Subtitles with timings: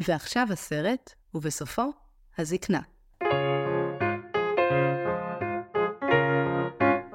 [0.00, 1.92] ועכשיו הסרט, ובסופו,
[2.38, 2.80] הזקנה.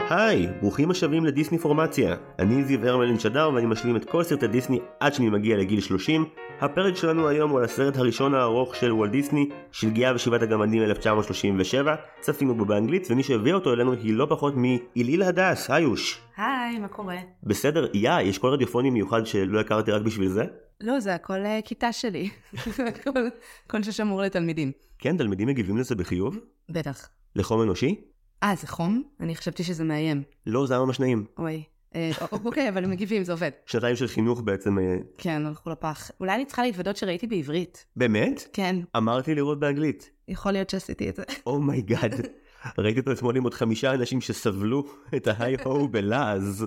[0.09, 2.15] היי, ברוכים השבים לדיסני פורמציה.
[2.39, 6.25] אני זיו הרמלין שדר ואני משלים את כל סרטי דיסני עד שאני מגיע לגיל 30.
[6.61, 11.95] הפרק שלנו היום הוא על הסרט הראשון הארוך של וולט דיסני, שלגיה ושבעת הגמדים 1937.
[12.19, 16.21] צפינו בו באנגלית, ומי שהביא אותו אלינו היא לא פחות מאילאיל הדס, היוש.
[16.37, 17.17] היי, מה קורה?
[17.43, 20.45] בסדר, יא, יש קול רדיופוני מיוחד שלא הכרתי רק בשביל זה?
[20.81, 22.29] לא, זה הכל אה, כיתה שלי.
[22.89, 23.27] הכל-
[23.65, 24.71] הכל ששמור לתלמידים.
[24.99, 26.37] כן, תלמידים מגיבים לזה בחיוב?
[26.69, 27.09] בטח.
[27.35, 28.01] לחום אנושי?
[28.43, 29.03] אה, זה חום?
[29.19, 30.23] אני חשבתי שזה מאיים.
[30.47, 31.25] לא, זה היה ממש נעים.
[31.37, 31.63] אוי.
[31.95, 32.11] אה,
[32.45, 33.51] אוקיי, אבל הם מגיבים, זה עובד.
[33.65, 34.79] שנתיים של חינוך בעצם...
[34.79, 36.11] אה, כן, הלכו לפח.
[36.19, 37.85] אולי אני צריכה להתוודות שראיתי בעברית.
[37.95, 38.47] באמת?
[38.53, 40.09] כן, אמרתי לראות באנגלית.
[40.27, 41.23] יכול להיות שעשיתי את זה.
[41.45, 42.11] Oh my God.
[42.77, 44.83] ראיתי אותו אתמול עם עוד חמישה אנשים שסבלו
[45.15, 46.65] את ההיי-הו בלעז.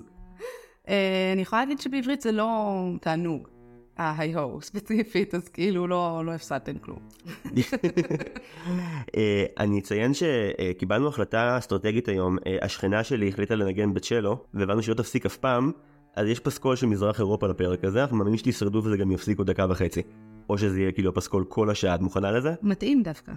[1.33, 3.48] אני יכולה להגיד שבעברית זה לא תענוג.
[3.97, 6.98] ההיי-הו ספציפית, אז כאילו לא לא הפסדתם כלום.
[9.17, 14.95] אה, אני אציין שקיבלנו החלטה אסטרטגית היום, אה, השכנה שלי החליטה לנגן בצ'לו, והבנו שלא
[14.95, 15.73] תפסיק אף פעם,
[16.17, 19.51] אז יש פסקול של מזרח אירופה לפרק הזה, אנחנו מאמינים שתשרדו וזה גם יפסיק עוד
[19.51, 20.03] דקה וחצי.
[20.48, 22.55] או שזה יהיה כאילו הפסקול כל השעה, את מוכנה לזה?
[22.62, 23.33] מתאים דווקא.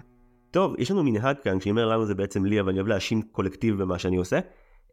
[0.50, 3.22] טוב, יש לנו מנהג כאן, כשאני אומר לנו זה בעצם לי, אבל אני אוהב להאשים
[3.22, 4.38] קולקטיב במה שאני עושה.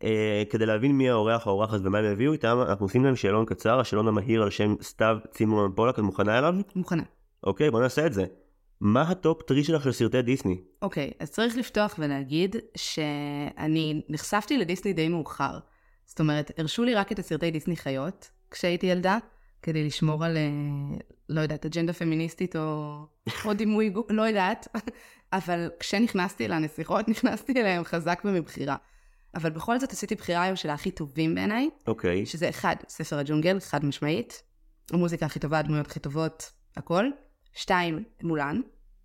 [0.03, 3.45] אה, כדי להבין מי האורח או האורחת ומה הם הביאו איתם, אנחנו עושים להם שאלון
[3.45, 6.55] קצר, השאלון המהיר על שם סתיו צימרמן פולק, את מוכנה אליו?
[6.75, 7.03] מוכנה.
[7.43, 8.25] אוקיי, בוא נעשה את זה.
[8.81, 10.61] מה ה top three שלך של סרטי דיסני?
[10.81, 15.59] אוקיי, אז צריך לפתוח ולהגיד שאני נחשפתי לדיסני די מאוחר.
[16.05, 19.17] זאת אומרת, הרשו לי רק את הסרטי דיסני חיות כשהייתי ילדה,
[19.61, 20.97] כדי לשמור על, אה,
[21.29, 22.95] לא יודעת, אג'נדה פמיניסטית או,
[23.45, 24.67] או דימוי לא יודעת.
[25.33, 28.75] אבל כשנכנסתי לנסיכות, נכנסתי אליהם חזק ומבחירה.
[29.36, 32.25] אבל בכל זאת עשיתי בחירה היום של הכי טובים בעיניי, אוקיי.
[32.25, 34.44] שזה אחד, ספר הג'ונגל, חד משמעית.
[34.91, 37.05] המוזיקה הכי טובה, הדמויות הכי טובות, הכל.
[37.53, 38.61] שתיים, מולן,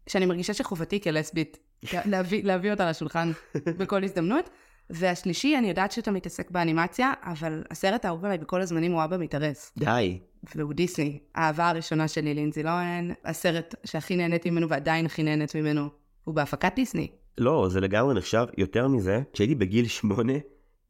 [0.09, 1.59] שאני מרגישה שחובתי כלסבית
[2.11, 3.33] להביא, להביא אותה לשולחן
[3.79, 4.51] בכל הזדמנות.
[4.91, 9.73] והשלישי, אני יודעת שאתה מתעסק באנימציה, אבל הסרט האהוב עליי בכל הזמנים הוא אבא מתארס.
[9.79, 10.19] די.
[10.55, 11.19] והוא דיסני.
[11.35, 15.89] האהבה הראשונה שלי לינזי לוהן, הסרט שהכי נהניתי ממנו ועדיין הכי נהנית ממנו,
[16.25, 17.09] הוא בהפקת דיסני.
[17.41, 19.23] לא, זה לגמרי נחשב יותר מזה.
[19.33, 20.33] כשהייתי בגיל שמונה,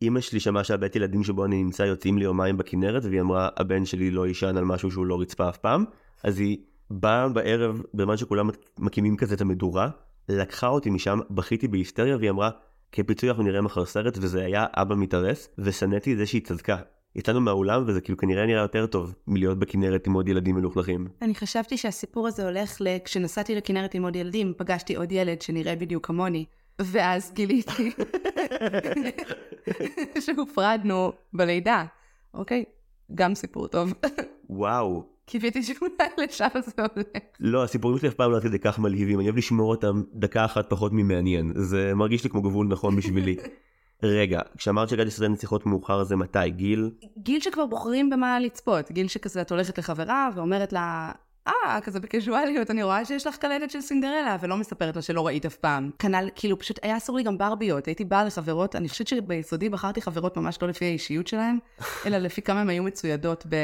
[0.02, 3.84] אימא שלי שמעה שהבית ילדים שבו אני נמצא יוצאים לי יומיים בכנרת, והיא אמרה, הבן
[3.84, 5.84] שלי לא יישן על משהו שהוא לא רצפה אף פעם.
[6.24, 6.58] אז היא
[6.90, 9.88] באה בערב, בזמן שכולם מקימים כזה את המדורה,
[10.28, 12.50] לקחה אותי משם, בכיתי בהיסטריה, והיא אמרה,
[12.92, 16.76] כפיצוי אנחנו נראה מחר סרט, וזה היה אבא מתארס, ושנאתי את זה שהיא צדקה.
[17.16, 21.06] יצאנו מהאולם, וזה כאילו כנראה נראה יותר טוב מלהיות בכנרת עם עוד ילדים מלוכלכים.
[21.22, 22.98] אני חשבתי שהסיפור הזה הולך ל...
[23.04, 26.44] כשנסעתי לכנרת עם עוד ילדים, פגשתי עוד ילד שנראה בדיוק כמוני,
[26.80, 27.92] ואז גיליתי
[30.24, 31.84] שהופרדנו בלידה.
[32.34, 32.64] אוקיי?
[33.14, 33.94] גם סיפור טוב.
[34.50, 35.04] וואו.
[35.26, 37.22] קיוויתי שאולי לשם זה הולך.
[37.40, 40.44] לא, הסיפורים שלי אף פעם לא עד כדי כך מלהיבים, אני אוהב לשמור אותם דקה
[40.44, 41.52] אחת פחות ממעניין.
[41.56, 43.36] זה מרגיש לי כמו גבול נכון בשבילי.
[44.02, 46.50] רגע, כשאמרת שהגעתי לסרטי נסיכות מאוחר זה מתי?
[46.50, 46.90] גיל?
[47.18, 51.12] גיל שכבר בוחרים במה לצפות, גיל שכזה את הולכת לחברה ואומרת לה,
[51.48, 55.46] אה, כזה בקזואליות, אני רואה שיש לך קלטת של סינדרלה, ולא מספרת לה שלא ראית
[55.46, 55.90] אף פעם.
[55.98, 60.02] כנ"ל, כאילו, פשוט היה אסור לי גם ברביות, הייתי באה לחברות, אני חושבת שביסודי בחרתי
[60.02, 61.58] חברות ממש לא לפי האישיות שלהן,
[62.06, 63.56] אלא לפי כמה הן היו מצוידות ב...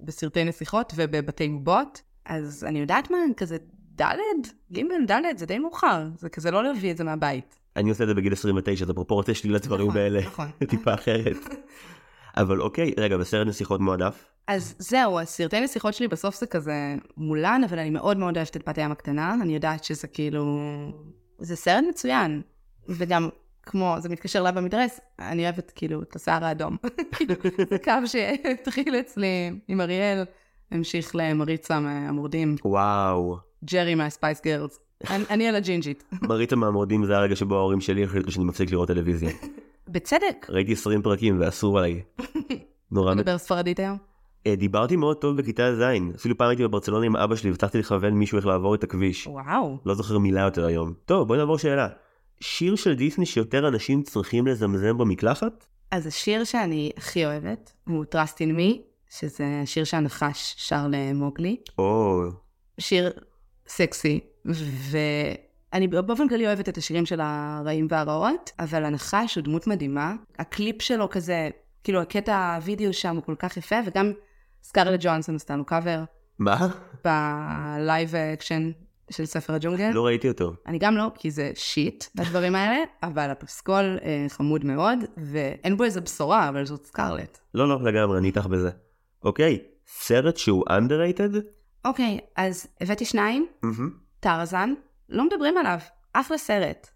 [0.00, 2.02] בסרטי נסיכות ובבתי בובות.
[2.24, 3.56] אז אני יודעת מה, כזה
[4.00, 4.14] ד',
[4.72, 7.59] ג', ד', זה די מאוחר, זה כזה לא להביא את זה מהבית.
[7.76, 10.50] אני עושה את זה בגיל 29, אז הפרופורציה שלי לדברים נכון, האלה נכון.
[10.68, 11.36] טיפה אחרת.
[12.36, 14.30] אבל אוקיי, רגע, בסרט נסיכות מועדף?
[14.46, 18.68] אז זהו, הסרטי נסיכות שלי בסוף זה כזה מולן, אבל אני מאוד מאוד אוהבת את
[18.68, 20.60] בת הים הקטנה, אני יודעת שזה כאילו...
[21.38, 22.42] זה סרט מצוין.
[22.88, 23.28] וגם,
[23.62, 26.76] כמו, זה מתקשר לה במדרס, אני אוהבת כאילו את השיער האדום.
[27.12, 27.34] כאילו,
[27.70, 30.24] זה קו שהתחיל אצלי עם אריאל,
[30.70, 33.36] המשיך למריצה מהמורדים, וואו.
[33.64, 34.78] ג'רי מהספייס גרלס.
[35.08, 36.04] אני, על הג'ינג'ית.
[36.28, 39.30] מריתה מהמורדים זה הרגע שבו ההורים שלי החליטו שאני מפסיק לראות טלוויזיה.
[39.88, 40.46] בצדק.
[40.48, 42.02] ראיתי 20 פרקים ואסור עליי.
[42.92, 43.14] נורא...
[43.14, 43.98] מדבר ספרדית היום?
[44.46, 45.82] אה, דיברתי מאוד טוב בכיתה ז',
[46.16, 49.26] אפילו פעם הייתי בברצלונה עם אבא שלי והצלחתי לכוון מישהו איך לעבור את הכביש.
[49.26, 49.78] וואו.
[49.86, 50.94] לא זוכר מילה יותר היום.
[51.04, 51.88] טוב, בואי נעבור שאלה.
[52.40, 55.66] שיר של דיסני שיותר אנשים צריכים לזמזם במקלחת?
[55.90, 58.78] אז השיר שאני הכי אוהבת הוא Trust in Me,
[59.10, 61.56] שזה שיר שהנחש שר למוגלי.
[61.78, 62.22] או...
[62.78, 63.10] שיר
[63.68, 70.14] סקסי, ואני באופן כללי אוהבת את השירים של הרעים והרעות, אבל הנחש הוא דמות מדהימה.
[70.38, 71.50] הקליפ שלו כזה,
[71.84, 74.12] כאילו הקטע הוידאו שם הוא כל כך יפה, וגם
[74.62, 76.04] סקארלט ג'ונסון עשתה לו קאבר
[76.40, 76.68] מה?
[77.04, 78.70] ב live action
[79.10, 79.90] של ספר הג'ונגל.
[79.90, 80.52] לא ראיתי אותו.
[80.66, 85.84] אני גם לא, כי זה shit, הדברים האלה, אבל הפסקול אה, חמוד מאוד, ואין בו
[85.84, 87.38] איזה בשורה, אבל זאת סקארלט.
[87.54, 88.70] לא, לא, לגמרי, אני איתך בזה.
[89.24, 91.36] אוקיי, סרט שהוא underrated?
[91.84, 93.90] אוקיי, אז הבאתי שניים, מהמם.
[94.20, 94.74] טרזן,
[95.08, 95.78] לא מדברים עליו,
[96.12, 96.90] אחלה סרט.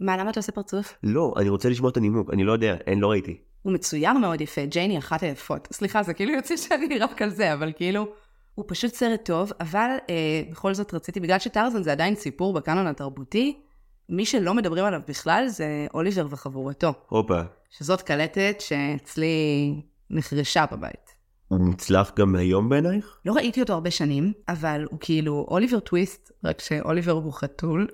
[0.00, 0.94] מה, למה אתה עושה פרצוף?
[1.02, 3.40] לא, אני רוצה לשמוע את הנימוק, אני לא יודע, אין, לא ראיתי.
[3.62, 5.68] הוא מצויר מאוד יפה, ג'ייני אחת היפות.
[5.72, 8.06] סליחה, זה כאילו יוצא שאני רק על זה, אבל כאילו,
[8.54, 12.86] הוא פשוט סרט טוב, אבל אה, בכל זאת רציתי, בגלל שטרזן זה עדיין סיפור בקאנון
[12.86, 13.60] התרבותי,
[14.08, 17.40] מי שלא מדברים עליו בכלל זה אוליבר וחבורתו, הופה.
[17.70, 19.74] שזאת קלטת שאצלי
[20.10, 21.19] נחרשה בבית.
[21.50, 23.16] הוא מוצלח גם היום בעינייך?
[23.24, 27.86] לא ראיתי אותו הרבה שנים, אבל הוא כאילו אוליבר טוויסט, רק שאוליבר הוא חתול.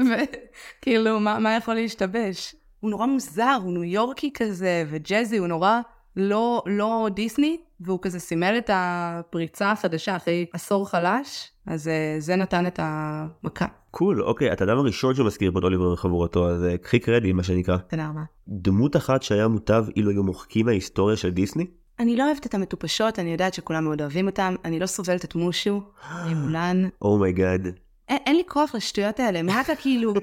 [0.10, 2.54] וכאילו, מה, מה יכול להשתבש?
[2.80, 5.80] הוא נורא מוזר, הוא ניו יורקי כזה, וג'אזי, הוא נורא
[6.16, 12.36] לא, לא דיסני, והוא כזה סימל את הפריצה החדשה אחרי עשור חלש, אז אה, זה
[12.36, 13.66] נתן את המכה.
[13.90, 17.42] קול, אוקיי, אתה האדם הראשון שמזכיר פה את אוליבר וחבורתו, אז אה, קחי קרדיט, מה
[17.42, 17.76] שנקרא.
[17.76, 18.22] תודה רבה.
[18.48, 21.66] דמות אחת שהיה מוטב אילו היו מוחקים מההיסטוריה של דיסני?
[21.98, 25.34] אני לא אוהבת את המטופשות, אני יודעת שכולם מאוד אוהבים אותם, אני לא סובלת את
[25.34, 25.80] מושו,
[26.36, 26.88] מולן.
[27.02, 27.68] Oh my God.
[28.08, 30.14] אין לי כוח לשטויות האלה, מה אתה כאילו...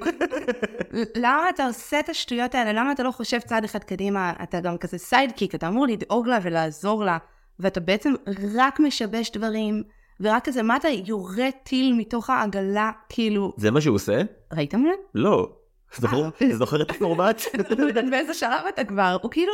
[1.24, 2.74] למה אתה עושה את השטויות האלה?
[2.74, 4.34] למה אתה לא חושב צעד אחד קדימה?
[4.44, 7.18] אתה גם כזה sidekick, אתה אמור לדאוג לה ולעזור לה,
[7.60, 8.14] ואתה בעצם
[8.56, 9.84] רק משבש דברים,
[10.20, 13.54] ורק כזה, מה אתה יורה טיל מתוך העגלה, כאילו...
[13.58, 14.22] זה מה שהוא עושה?
[14.54, 14.94] ראית מולן?
[15.16, 15.50] לא.
[15.98, 17.42] זוכר- זוכר את הפורמט?
[17.78, 19.54] לא באיזה שלב אתה כבר, הוא כאילו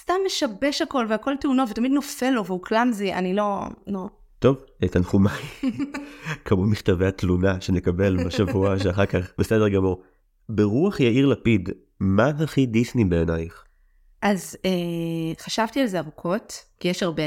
[0.00, 4.06] סתם משבש הכל והכל תאונות ותמיד נופל לו והוא clumsy, אני לא, לא.
[4.38, 5.32] טוב, אה, תנחומיי.
[6.44, 10.02] כמות מכתבי התלונה שנקבל בשבוע שאחר כך, בסדר גמור.
[10.48, 11.68] ברוח יאיר לפיד,
[12.00, 13.64] מה הכי דיסני בעינייך?
[14.22, 14.70] אז אה,
[15.40, 17.22] חשבתי על זה ארוכות, כי יש הרבה,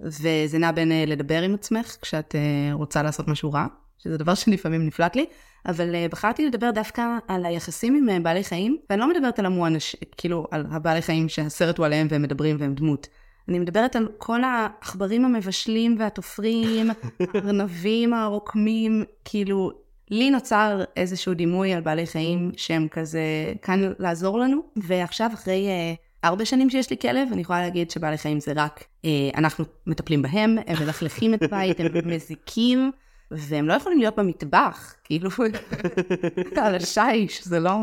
[0.00, 3.66] וזה נע בין אה, לדבר עם עצמך כשאת אה, רוצה לעשות משהו רע,
[4.04, 5.26] שזה דבר שלפעמים נפלט לי,
[5.66, 9.46] אבל אה, בחרתי לדבר דווקא על היחסים עם אה, בעלי חיים, ואני לא מדברת על
[9.46, 13.08] המואנש, כאילו על הבעלי חיים שהסרט הוא עליהם והם מדברים והם דמות.
[13.48, 16.90] אני מדברת על כל העכברים המבשלים והתופרים,
[17.34, 19.70] הארנבים הרוקמים, כאילו,
[20.10, 25.94] לי נוצר איזשהו דימוי על בעלי חיים שהם כזה כאן לעזור לנו, ועכשיו אחרי אה,
[26.24, 30.22] ארבע שנים שיש לי כלב, אני יכולה להגיד שבעלי חיים זה רק, אה, אנחנו מטפלים
[30.22, 32.90] בהם, הם מלכלכים את הבית, הם מזיקים,
[33.30, 35.30] והם לא יכולים להיות במטבח, כאילו,
[36.56, 37.76] על השיש, זה לא,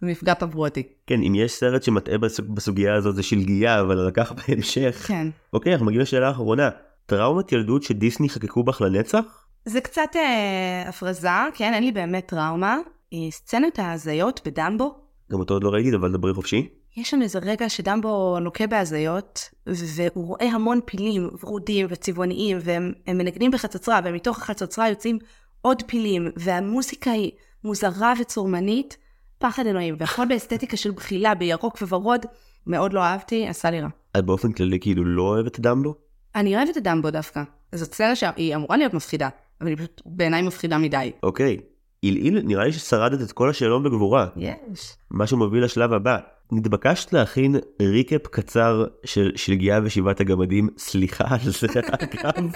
[0.00, 0.82] זה מפגע תברואתי.
[1.06, 5.04] כן, אם יש סרט שמטעה בס- בסוגיה הזאת זה שלגיה, אבל לקח בהמשך.
[5.08, 5.26] כן.
[5.52, 6.68] אוקיי, אנחנו מגיעים לשאלה האחרונה.
[7.06, 9.20] טראומת ילדות שדיסני חקקו בך לנצח?
[9.64, 12.76] זה קצת אה, הפרזה, כן, אין לי באמת טראומה.
[13.12, 14.94] אה, סצנת ההזיות בדמבו,
[15.32, 16.68] גם אותו עוד לא ראיתי, אבל דברי חופשי.
[16.96, 23.18] יש שם איזה רגע שדמבו לוקה בהזיות, והוא רואה המון פילים ורודים וצבעוניים, והם הם
[23.18, 25.18] מנגנים בחצוצרה, ומתוך החצוצרה יוצאים
[25.60, 27.30] עוד פילים, והמוסיקה היא
[27.64, 28.96] מוזרה וצורמנית,
[29.38, 32.26] פחד אלוהים, והכל באסתטיקה של בחילה, בירוק וורוד,
[32.66, 33.88] מאוד לא אהבתי, עשה לי רע.
[34.16, 35.94] את באופן כללי כאילו לא אוהבת את דמבו?
[36.34, 37.42] אני אוהבת את דמבו דווקא.
[37.74, 39.28] זאת סצנה שהיא אמורה להיות מפחידה,
[39.60, 41.12] אבל היא פשוט בעיניי מפחידה מדי.
[41.22, 41.56] אוקיי.
[42.02, 44.26] עילעיל, נראה לי ששרדת את כל השאלון בגבורה.
[44.36, 44.96] יש.
[45.10, 46.18] מה שמוביל לשלב הבא.
[46.52, 51.66] נתבקשת להכין ריקאפ קצר של שלגיה ושבעת הגמדים, סליחה על זה
[52.14, 52.50] אגב.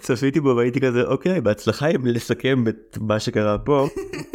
[0.00, 3.86] צפיתי בו והייתי כזה אוקיי בהצלחה עם לסכם את מה שקרה פה.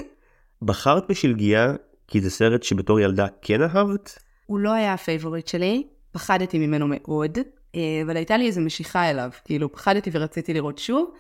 [0.62, 1.74] בחרת בשלגיה
[2.08, 4.20] כי זה סרט שבתור ילדה כן אהבת?
[4.46, 7.38] הוא לא היה ה favorite שלי, פחדתי ממנו מאוד,
[7.76, 11.12] אה, אבל הייתה לי איזו משיכה אליו, כאילו פחדתי ורציתי לראות שוב.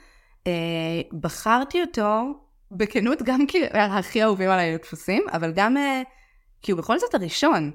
[0.47, 0.51] אה,
[1.19, 2.33] בחרתי אותו
[2.71, 6.01] בכנות גם כי הכי אהובים עליי לטפוסים, אבל גם אה,
[6.61, 7.71] כי הוא בכל זאת הראשון.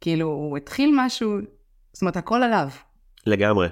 [0.00, 1.38] כאילו, הוא התחיל משהו,
[1.92, 2.68] זאת אומרת, הכל עליו.
[3.26, 3.68] לגמרי.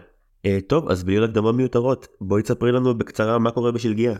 [0.46, 4.14] אה, טוב אז בלי הקדמות מיותרות בואי תספרי לנו בקצרה מה קורה בשלגיה.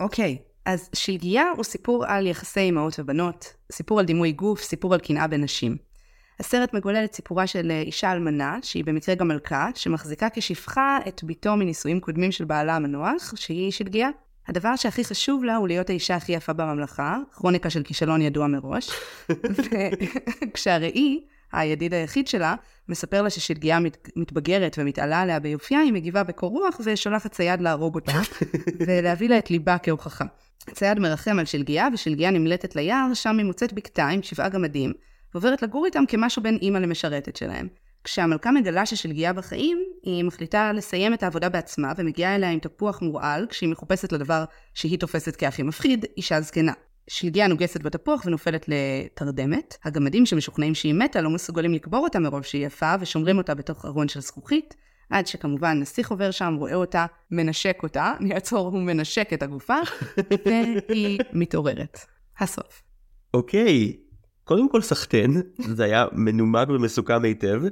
[0.00, 5.00] אוקיי, אז שלגיה הוא סיפור על יחסי אמהות ובנות, סיפור על דימוי גוף, סיפור על
[5.00, 5.76] קנאה בין נשים.
[6.40, 11.24] הסרט מגולל את סיפורה של אה, אישה אלמנה, שהיא במקרה גם מלכה, שמחזיקה כשפחה את
[11.24, 14.08] בתו מנישואים קודמים של בעלה המנוח, שהיא שלגיה.
[14.48, 18.90] הדבר שהכי חשוב לה הוא להיות האישה הכי יפה בממלכה, כרוניקה של כישלון ידוע מראש.
[20.52, 22.54] וכשהראי, הידיד היחיד שלה,
[22.88, 27.94] מספר לה ששלגיה מת, מתבגרת ומתעלה עליה ביופייה, היא מגיבה בקור רוח ושולחת צייד להרוג
[27.94, 28.20] אותה,
[28.86, 30.24] ולהביא לה את ליבה כהוכחה.
[30.68, 34.92] הצייד מרחם על שלגיה, ושלגיה נמלטת ליער, שם היא מוצאת בקתה עם שבעה גמדים,
[35.34, 37.68] ועוברת לגור איתם כמשהו בין אימא למשרתת שלהם.
[38.06, 43.46] כשהמלכה מגלה ששלגיה בחיים, היא מחליטה לסיים את העבודה בעצמה, ומגיעה אליה עם תפוח מורעל,
[43.50, 44.44] כשהיא מחופשת לדבר
[44.74, 46.72] שהיא תופסת כהכי מפחיד, אישה זקנה.
[47.08, 49.76] שלגיה נוגסת בתפוח ונופלת לתרדמת.
[49.84, 54.08] הגמדים שמשוכנעים שהיא מתה לא מסוגלים לקבור אותה מרוב שהיא יפה, ושומרים אותה בתוך ארון
[54.08, 54.74] של זכוכית,
[55.10, 59.78] עד שכמובן נסיך עובר שם, רואה אותה, מנשק אותה, אני אעצור, הוא מנשק את הגופה,
[60.88, 61.98] והיא מתעוררת.
[62.38, 62.82] הסוף.
[63.34, 63.96] אוקיי,
[64.44, 67.62] קודם כל סחטיין, זה היה מנומק ומסוכם היטב.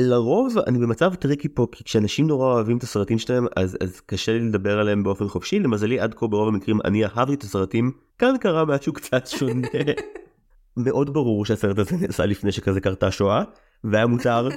[0.00, 4.32] לרוב אני במצב tricky פה כי כשאנשים נורא אוהבים את הסרטים שלהם אז אז קשה
[4.32, 8.34] לי לדבר עליהם באופן חופשי למזלי עד כה ברוב המקרים אני אהבתי את הסרטים כאן
[8.40, 9.68] קרה משהו קצת שונה.
[10.76, 13.42] מאוד ברור שהסרט הזה נעשה לפני שכזה קרתה שואה
[13.84, 14.48] והיה מותר.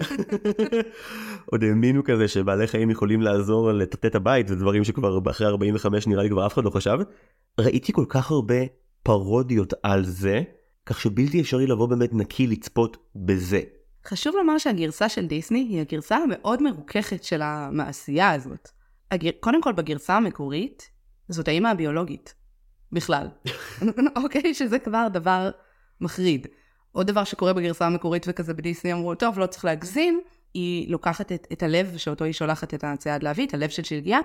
[1.51, 6.07] עוד האמינו כזה שבעלי חיים יכולים לעזור לטאטא את הבית זה דברים שכבר אחרי 45
[6.07, 6.97] נראה לי כבר אף אחד לא חשב.
[7.59, 8.55] ראיתי כל כך הרבה
[9.03, 10.41] פרודיות על זה
[10.85, 13.61] כך שבלתי אפשרי לבוא באמת נקי לצפות בזה.
[14.05, 18.69] חשוב לומר שהגרסה של דיסני היא הגרסה המאוד מרוככת של המעשייה הזאת.
[19.11, 19.29] הגר...
[19.39, 20.89] קודם כל, בגרסה המקורית,
[21.29, 22.33] זאת האימא הביולוגית.
[22.91, 23.27] בכלל.
[24.23, 24.53] אוקיי?
[24.53, 25.49] שזה כבר דבר
[26.01, 26.47] מחריד.
[26.91, 30.21] עוד דבר שקורה בגרסה המקורית וכזה בדיסני אמרו, טוב, לא צריך להגזים,
[30.53, 34.19] היא לוקחת את, את הלב שאותו היא שולחת את הצייד להביא, את הלב של שלגיה,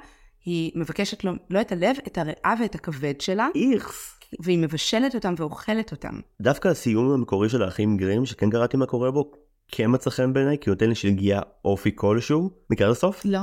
[0.45, 3.49] היא מבקשת לו, לא את הלב, את הריאה ואת הכבד שלה.
[3.54, 4.12] איכס.
[4.40, 6.21] והיא מבשלת אותם ואוכלת אותם.
[6.40, 9.33] דווקא הסיום המקורי של האחים גרים שכן קראתי מה קורה בו
[9.68, 12.50] כן מצא חן בעיניי כי נותן לשלגיה אופי כלשהו.
[12.70, 13.23] מכיר לסוף?
[13.25, 13.40] לא.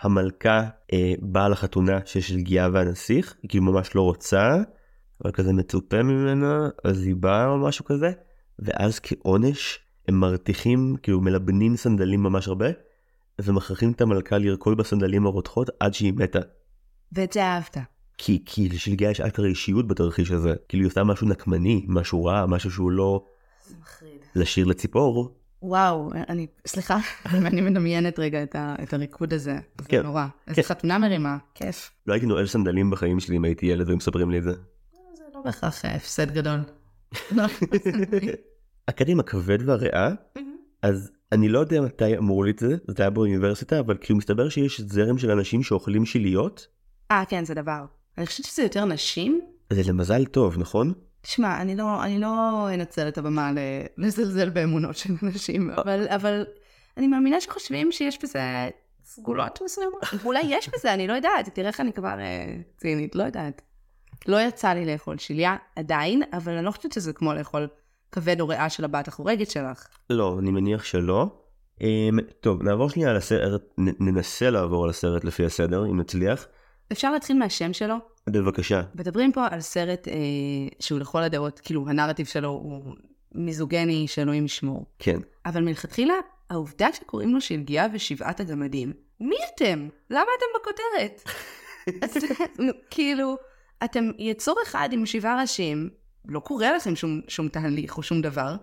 [0.00, 4.56] המלכה אה, באה לחתונה של שלגיה והנסיך היא כאילו ממש לא רוצה
[5.24, 8.12] אבל כזה מצופה ממנה אז היא באה או משהו כזה
[8.58, 9.78] ואז כעונש
[10.08, 12.66] הם מרתיחים כאילו מלבנים סנדלים ממש הרבה
[13.40, 16.38] ומכריחים את המלכה לרקוד בסנדלים הרותחות עד שהיא מתה.
[17.12, 17.76] ואת זה אהבת.
[18.18, 22.46] כי כי לשלגיה יש אקטר אישיות בתרחיש הזה כאילו היא עושה משהו נקמני משהו רע
[22.46, 23.24] משהו שהוא לא
[23.66, 24.20] זה מחריד.
[24.34, 29.58] לשיר לציפור וואו, אני, סליחה, אני מדמיינת רגע את, ה, את הריקוד הזה.
[29.80, 30.02] זה כן.
[30.02, 30.26] נורא.
[30.48, 30.68] איזה כן.
[30.68, 31.90] חתונה מרימה, כיף.
[32.06, 34.52] לא הייתי נועל סנדלים בחיים שלי אם הייתי ילד ומספרים לי את זה.
[35.14, 36.58] זה לא בהכרח אה, הפסד גדול.
[37.36, 37.44] לא.
[38.88, 40.10] הקטע עם הכבד והריאה
[40.82, 44.48] אז אני לא יודע מתי אמרו לי את זה זה היה באוניברסיטה אבל כאילו מסתבר
[44.48, 46.66] שיש זרם של אנשים שאוכלים שיליות
[47.10, 47.84] אה, כן, זה דבר.
[48.18, 49.40] אני חושבת שזה יותר נשים.
[49.72, 50.92] זה למזל טוב נכון?
[51.24, 53.50] תשמע, אני לא, אני לא אנצל את הבמה
[53.98, 56.44] לזלזל באמונות של אנשים, אבל, אבל
[56.96, 58.40] אני מאמינה שחושבים שיש בזה
[59.04, 60.02] סגולות מסוימות.
[60.24, 61.48] אולי יש בזה, אני לא יודעת.
[61.54, 63.62] תראה איך אני כבר אה, צינית, לא יודעת.
[64.28, 67.68] לא יצא לי לאכול שליה עדיין, אבל אני לא חושבת שזה כמו לאכול
[68.12, 69.86] כבד או ריאה של הבת החורגת שלך.
[70.10, 71.40] לא אני מניח שלא.
[71.80, 76.46] Um, טוב נעבור שנייה על הסרט נ- ננסה לעבור על הסרט לפי הסדר אם נצליח.
[76.92, 77.94] אפשר להתחיל מהשם שלו?
[78.26, 78.82] בבקשה.
[78.94, 80.14] מדברים פה על סרט אה,
[80.80, 82.94] שהוא לכל הדעות, כאילו הנרטיב שלו הוא
[83.34, 84.86] מיזוגני שאלוהים ישמור.
[84.98, 85.18] כן.
[85.46, 86.14] אבל מלכתחילה,
[86.50, 89.88] העובדה שקוראים לו שלגיה ושבעת הגמדים, מי אתם?
[90.10, 91.22] למה אתם בכותרת?
[92.04, 92.24] אז,
[92.90, 93.36] כאילו,
[93.84, 95.90] אתם יצור אחד עם שבעה ראשים,
[96.28, 98.56] לא קורה לכם שום, שום תהליך או שום דבר.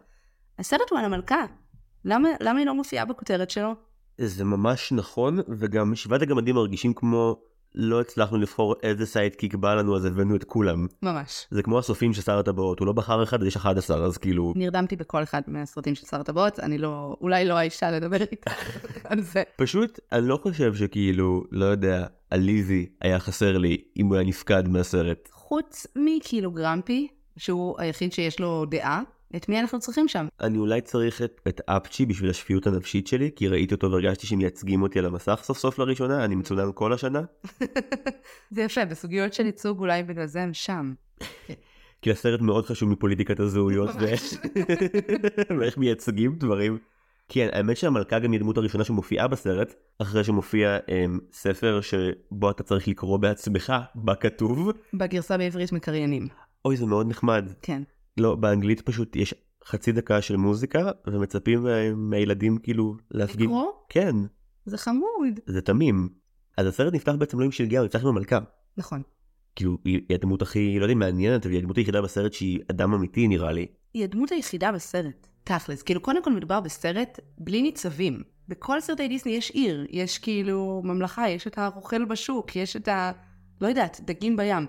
[0.59, 1.45] הסרט הוא על המלכה.
[2.05, 3.71] למה, למה היא לא מופיעה בכותרת שלו?
[4.17, 7.41] זה ממש נכון וגם שבעת הגמדים מרגישים כמו
[7.75, 10.87] לא הצלחנו לבחור איזה סיידקיק בא לנו אז הבאנו את כולם.
[11.01, 11.47] ממש.
[11.51, 14.95] זה כמו הסופים של שר הטבעות הוא לא בחר אחד יש 11 אז כאילו נרדמתי
[14.95, 18.51] בכל אחד מהסרטים של שר הטבעות, אני לא, אולי לא האישה לדבר איתה
[19.09, 19.43] על זה.
[19.55, 24.67] פשוט אני לא חושב שכאילו לא יודע עליזי היה חסר לי אם הוא היה נפקד
[24.67, 25.29] מהסרט.
[25.31, 29.01] חוץ מכאילו גרמפי, שהוא היחיד שיש לו דעה,
[29.35, 30.27] את מי אנחנו צריכים שם?
[30.41, 34.81] אני אולי צריך את, את אפצ'י בשביל השפיות הנפשית שלי כי ראיתי אותו והרגשתי שמייצגים
[34.81, 37.21] אותי על המסך סוף סוף לראשונה אני מצונן כל השנה.
[38.51, 40.93] זה יפה, בסוגיות של ייצוג אולי בגלל זה הם שם.
[42.01, 43.89] כי הסרט מאוד חשוב מפוליטיקת הזהויות.
[45.59, 46.77] ואיך מייצגים דברים.
[47.29, 52.63] כן האמת שהמלכה גם היא הדמות הראשונה שמופיעה בסרט אחרי שמופיע um, ספר שבו אתה
[52.63, 54.71] צריך לקרוא בעצמך בכתוב.
[54.93, 56.27] בגרסה בעברית מקריינים.
[56.65, 57.49] אוי זה מאוד נחמד.
[57.61, 57.83] כן.
[58.21, 59.33] לא באנגלית פשוט יש
[59.65, 63.45] חצי דקה של מוזיקה ומצפים מהילדים כאילו להפגין.
[63.45, 63.71] לקרוא?
[63.89, 64.15] כן
[64.65, 65.39] זה חמוד.
[65.45, 66.09] זה תמים.
[66.57, 68.39] אז הסרט נפתח בעצם לא עם שלגיה הוא נפתח עם המלכה.
[68.77, 69.01] נכון.
[69.55, 73.27] כאילו היא היא הדמות הכי לא יודע מעניינת והיא הדמות היחידה בסרט שהיא אדם אמיתי
[73.27, 73.67] נראה לי.
[73.93, 75.27] היא הדמות היחידה בסרט.
[75.43, 78.23] תכלס, כאילו קודם כל מדובר בסרט בלי ניצבים.
[78.47, 83.11] בכל סרטי דיסני יש עיר, יש כאילו ממלכה, יש את הרוכל בשוק, יש את ה...
[83.61, 84.65] לא יודעת, דגים בים.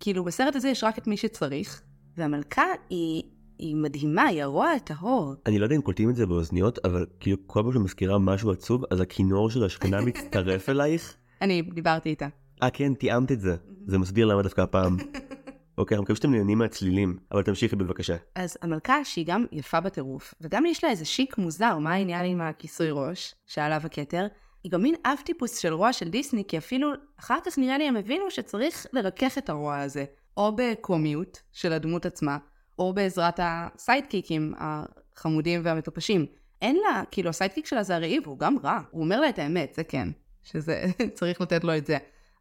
[0.00, 1.82] כאילו בסרט הזה יש רק את מי שצריך,
[2.16, 3.22] והמלכה היא,
[3.58, 5.34] היא מדהימה, היא הרוע הטהור.
[5.46, 8.84] אני לא יודע אם קולטים את זה באוזניות אבל כאילו כל פעם שמזכירה משהו עצוב
[8.90, 11.16] אז הכינור של השכנה מצטרף אלייך.
[11.42, 12.28] אני דיברתי איתה.
[12.62, 13.56] אה כן תיאמת את זה.
[13.86, 14.96] זה מסביר למה דווקא הפעם.
[15.78, 18.16] אוקיי אני מקווה שאתם נהנים מהצלילים אבל תמשיכי בבקשה.
[18.34, 22.40] אז המלכה שהיא גם יפה בטירוף, וגם יש לה איזה שיק מוזר, מה העניין עם
[22.40, 24.26] הכיסוי ראש, שעליו הכתר?
[24.64, 26.88] היא גם מין אב טיפוס של רוע של דיסני, כי אפילו
[27.20, 30.04] אחר כך נראה לי הם הבינו שצריך לרכך את הרוע הזה,
[30.36, 32.38] או בקומיות של הדמות עצמה,
[32.78, 36.26] או בעזרת הסיידקיקים החמודים והמטופשים.
[36.62, 39.74] אין לה, כאילו הסיידקיק שלה זה הרעיב, הוא גם רע, הוא אומר לה את האמת,
[39.74, 40.08] זה כן,
[40.42, 41.98] שזה, צריך לתת לו את זה.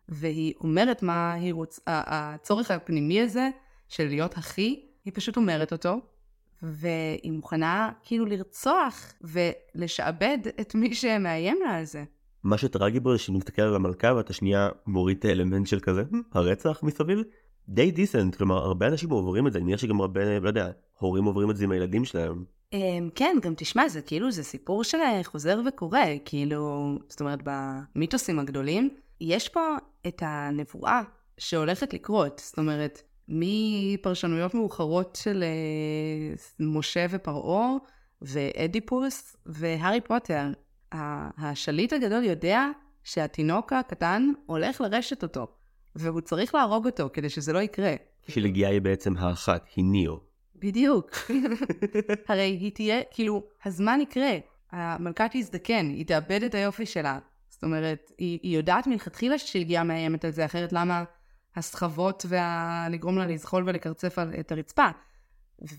[0.10, 3.50] והיא אומרת מה היא רוצה, הצורך הפנימי הזה
[3.90, 6.00] של להיות הכי, היא פשוט אומרת אותו,
[6.62, 12.04] והיא מוכנה כאילו לרצוח ולשעבד את מי שמאיים לה על זה.
[12.44, 16.04] מה שטרגי בו זה שאני מסתכל על המלכה ואתה שנייה מוריד את האלמנט של כזה
[16.34, 17.20] הרצח מסביב.
[17.70, 21.24] די דיסנט, כלומר הרבה אנשים עוברים את זה, אני מניח שגם הרבה, לא יודע, הורים
[21.24, 22.44] עוברים את זה עם הילדים שלהם.
[22.74, 28.90] אמ, כן, גם תשמע, זה כאילו, זה סיפור שחוזר וקורה, כאילו, זאת אומרת, במיתוסים הגדולים,
[29.22, 29.76] יש פה
[30.08, 31.02] את הנבואה
[31.38, 37.72] שהולכת לקרות, זאת אומרת, מפרשנויות מאוחרות של אה, משה ופרעה,
[38.22, 40.48] ואדיפוס והארי פוטר.
[41.38, 42.68] השליט הגדול יודע
[43.04, 45.48] שהתינוק הקטן הולך לרשת אותו,
[45.96, 47.96] והוא צריך להרוג אותו כדי שזה לא יקרה.
[48.28, 50.20] שלגיעה היא בעצם האחת, היא ניאו.
[50.56, 51.12] בדיוק.
[52.28, 54.38] הרי היא תהיה, כאילו, הזמן יקרה.
[54.72, 57.20] המלכה תזדקן, היא תאבד את היופי שלה.
[57.50, 61.04] זאת אומרת, היא, היא יודעת מלכתחילה שהגיעה מאיימת על זה, אחרת למה
[61.56, 62.88] הסחבות וה...
[62.90, 64.88] לגרום לה לזחול ולקרצף את הרצפה.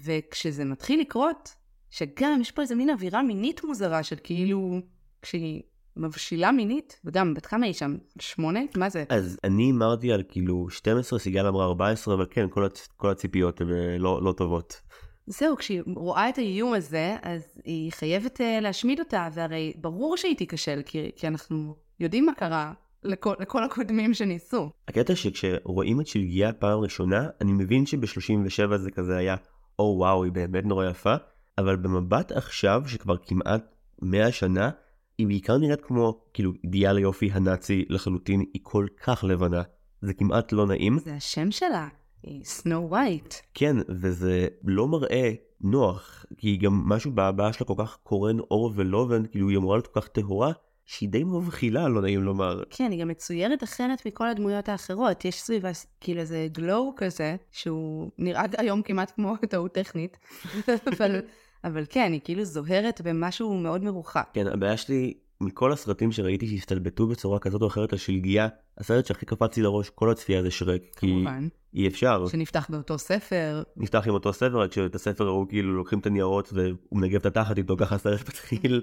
[0.05, 1.55] וכשזה מתחיל לקרות,
[1.91, 4.81] שגם יש פה איזה מין אווירה מינית מוזרה של כאילו,
[5.23, 5.63] כשהיא
[5.97, 7.97] מבשילה מינית, וגם בת כמה היא שם?
[8.21, 8.61] שמונה?
[8.77, 9.05] מה זה?
[9.09, 12.89] אז אני אמרתי על כאילו 12, סיגל אמרה 14, אבל כן, כל, הצ...
[12.97, 14.81] כל הציפיות הן אה, לא, לא טובות.
[15.27, 20.37] זהו, כשהיא רואה את האיום הזה, אז היא חייבת uh, להשמיד אותה, והרי ברור שהיא
[20.37, 22.73] תיכשל, כי, כי אנחנו יודעים מה קרה
[23.03, 24.71] לכל, לכל הקודמים שניסו.
[24.89, 29.37] הקטע שכשרואים את שלגיה פעם ראשונה, אני מבין שב-37 זה כזה היה,
[29.79, 31.15] או oh, וואו, היא באמת נורא יפה,
[31.59, 34.71] אבל במבט עכשיו, שכבר כמעט 100 שנה,
[35.19, 39.63] היא בעיקר נראית כמו, כאילו, אידיאל היופי הנאצי לחלוטין, היא כל כך לבנה.
[40.03, 40.99] זה כמעט לא נעים.
[40.99, 41.89] זה השם שלה,
[42.23, 43.35] היא סנו ווייט.
[43.55, 49.27] כן, וזה לא מראה נוח, כי גם משהו בהבעה שלה כל כך קורן אור ולובן,
[49.27, 50.53] כאילו היא אמורה להיות כל כך טהורה,
[50.87, 52.63] שהיא די מבחילה, לא נעים לומר.
[52.71, 55.25] כן, היא גם מצוירת אחרת מכל הדמויות האחרות.
[55.25, 55.71] יש סביבה
[56.01, 60.19] כאילו איזה גלואו כזה, שהוא נראה היום כמעט כמו טעות טכנית,
[60.93, 61.21] אבל,
[61.65, 64.29] אבל כן, היא כאילו זוהרת במשהו מאוד מרוחק.
[64.33, 68.49] כן, הבעיה שלי, מכל הסרטים שראיתי שהסתלבטו בצורה כזאת או אחרת על שלגיה,
[68.79, 70.83] הסרט שהכי קפץ לי לראש כל הצפייה זה שרק.
[70.97, 71.49] כמובן.
[71.49, 72.27] כי אי אפשר.
[72.27, 73.63] שנפתח באותו ספר.
[73.77, 77.27] נפתח עם אותו ספר, רק שאת הספר הוא כאילו לוקחים את הניירות והוא מנגב את
[77.27, 78.83] התחת איתו, ככה הסרט מתחיל.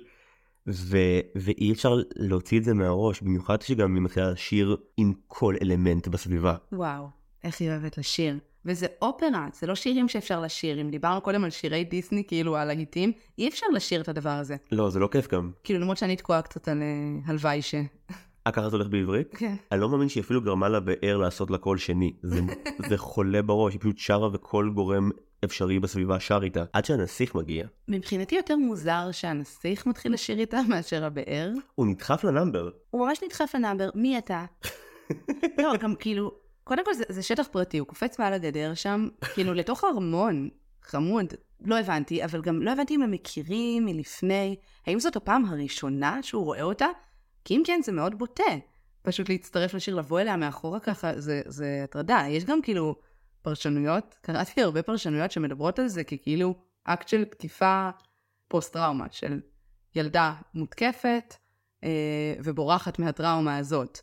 [0.67, 0.97] ו...
[1.35, 6.55] ואי אפשר להוציא את זה מהראש, במיוחד שגם היא מתחילה לשיר עם כל אלמנט בסביבה.
[6.71, 7.07] וואו,
[7.43, 8.37] איך היא אוהבת לשיר.
[8.65, 10.81] וזה אופרה, זה לא שירים שאפשר לשיר.
[10.81, 14.55] אם דיברנו קודם על שירי דיסני, כאילו על להיטים, אי אפשר לשיר את הדבר הזה.
[14.71, 15.51] לא, זה לא כיף גם.
[15.63, 17.75] כאילו, למרות שאני תקועה קצת על uh, הלוואי ש...
[18.47, 19.27] אה, ככה זה הולך בעברית?
[19.35, 19.55] כן.
[19.71, 22.13] אני לא מאמין שהיא אפילו גרמה לה באר לעשות לה קול שני.
[22.21, 22.41] זה,
[22.89, 25.11] זה חולה בראש, היא פשוט שרה וכל גורם
[25.43, 27.67] אפשרי בסביבה שר איתה, עד שהנסיך מגיע.
[27.87, 31.51] מבחינתי יותר מוזר שהנסיך מתחיל לשיר איתה מאשר הבאר.
[31.75, 32.69] הוא נדחף לנאמבר.
[32.89, 34.45] הוא ממש נדחף לנאמבר, מי אתה?
[35.63, 36.31] לא, גם כאילו,
[36.63, 40.49] קודם כל זה, זה שטח פרטי, הוא קופץ מעל הגדר שם, כאילו לתוך ארמון,
[40.81, 41.25] חמוד.
[41.65, 44.55] לא הבנתי, אבל גם לא הבנתי אם הם מכירים מלפני,
[44.87, 46.87] האם זאת הפעם הראשונה שהוא רואה אותה?
[47.45, 48.43] כי אם כן, זה מאוד בוטה.
[49.01, 52.25] פשוט להצטרף לשיר, לבוא אליה מאחורה ככה, זה, זה הטרדה.
[52.29, 52.95] יש גם כאילו
[53.41, 57.89] פרשנויות, קראתי הרבה פרשנויות שמדברות על זה ככאילו אקט של תקיפה
[58.47, 59.41] פוסט-טראומה, של
[59.95, 61.35] ילדה מותקפת
[61.83, 61.89] אה,
[62.43, 63.99] ובורחת מהטראומה הזאת.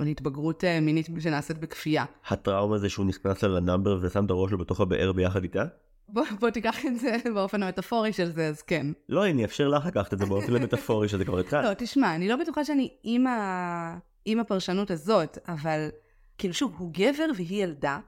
[0.00, 2.04] על התבגרות אה, מינית שנעשית בכפייה.
[2.28, 5.64] הטראומה זה שהוא נכנס לה לנאמבר ושם את הראש שלו בתוך הבאר ביחד איתה?
[6.08, 8.86] בוא, בוא תיקח את זה באופן המטאפורי של זה, אז כן.
[9.08, 11.68] לא, אני אאפשר לך לקחת את זה באופן המטאפורי שזה כבר התחל.
[11.68, 13.98] לא, תשמע, אני לא בטוחה שאני עם, ה...
[14.24, 15.88] עם הפרשנות הזאת, אבל
[16.38, 17.98] כאילו שוב, הוא גבר והיא ילדה.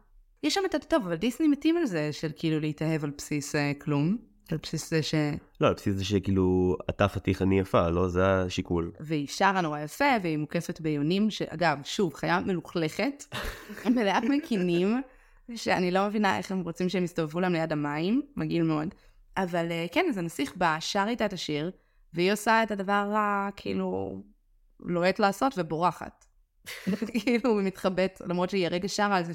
[0.42, 3.58] יש שם את הטוב, אבל דיסני מתים על זה, של כאילו להתאהב על בסיס uh,
[3.84, 4.16] כלום.
[4.52, 5.14] על בסיס זה ש...
[5.60, 8.08] לא, על בסיס זה שכאילו, אתה פתיח אני יפה, לא?
[8.08, 8.92] זה השיקול.
[9.00, 13.24] והיא שרה נורא יפה, והיא מוקפת ביונים, שאגב, שוב, חיה מלוכלכת,
[13.96, 15.02] מלאת מקינים.
[15.56, 18.94] שאני לא מבינה איך הם רוצים שהם יסתובבו להם ליד המים, מגעיל מאוד.
[19.36, 21.70] אבל אה, כן, אז הנסיך בא, שר איתה את השיר,
[22.12, 24.22] והיא עושה את הדבר הכאילו
[24.80, 26.24] לוהט לעשות ובורחת.
[27.12, 29.34] כאילו היא מתחבאת, למרות שהיא הרגע שרה על זה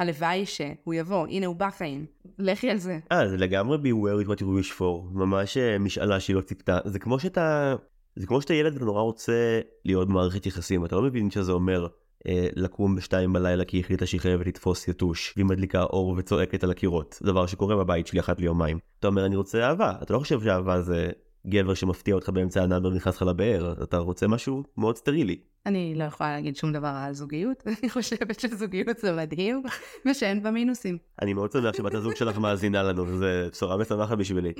[0.00, 2.06] שהלוואי שהוא יבוא, הנה הוא בא חיים,
[2.38, 2.98] לכי על זה.
[3.12, 6.78] אה, זה לגמרי beware what you wish for, ממש אה, משאלה שהיא לא ציפתה.
[6.84, 7.76] זה כמו שאתה,
[8.16, 11.86] זה כמו שאתה ילד ונורא רוצה להיות במערכת יחסים, אתה לא מבין שזה אומר
[12.28, 16.64] אה, לקום בשתיים בלילה כי היא החליטה שהיא חייבת לתפוס יתוש והיא מדליקה אור וצועקת
[16.64, 18.78] על הקירות דבר שקורה בבית שלי אחת ליומיים.
[18.98, 21.10] אתה אומר אני רוצה אהבה אתה לא חושב שאהבה זה
[21.46, 25.38] גבר שמפתיע אותך באמצע ה number ונכנס לך לבאר אתה רוצה משהו מאוד סטרילי.
[25.66, 29.62] אני לא יכולה להגיד שום דבר על זוגיות, אני חושבת שזוגיות זה מדהים,
[30.06, 30.98] ושאין בה מינוסים.
[31.22, 34.52] אני מאוד שמח שבת הזוג שלך מאזינה לנו, זו בשורה משמחת בשבילי.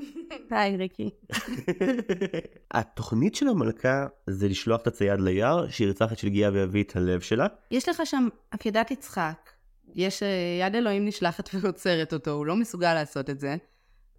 [0.50, 1.10] היי ריקי.
[2.70, 7.46] התוכנית של המלכה זה לשלוח את הצייד ליער, שירצח את שלגיה ויביא את הלב שלה.
[7.70, 9.50] יש לך שם עקדת יצחק,
[9.94, 10.22] יש
[10.60, 13.56] יד אלוהים נשלחת ועוצרת אותו, הוא לא מסוגל לעשות את זה.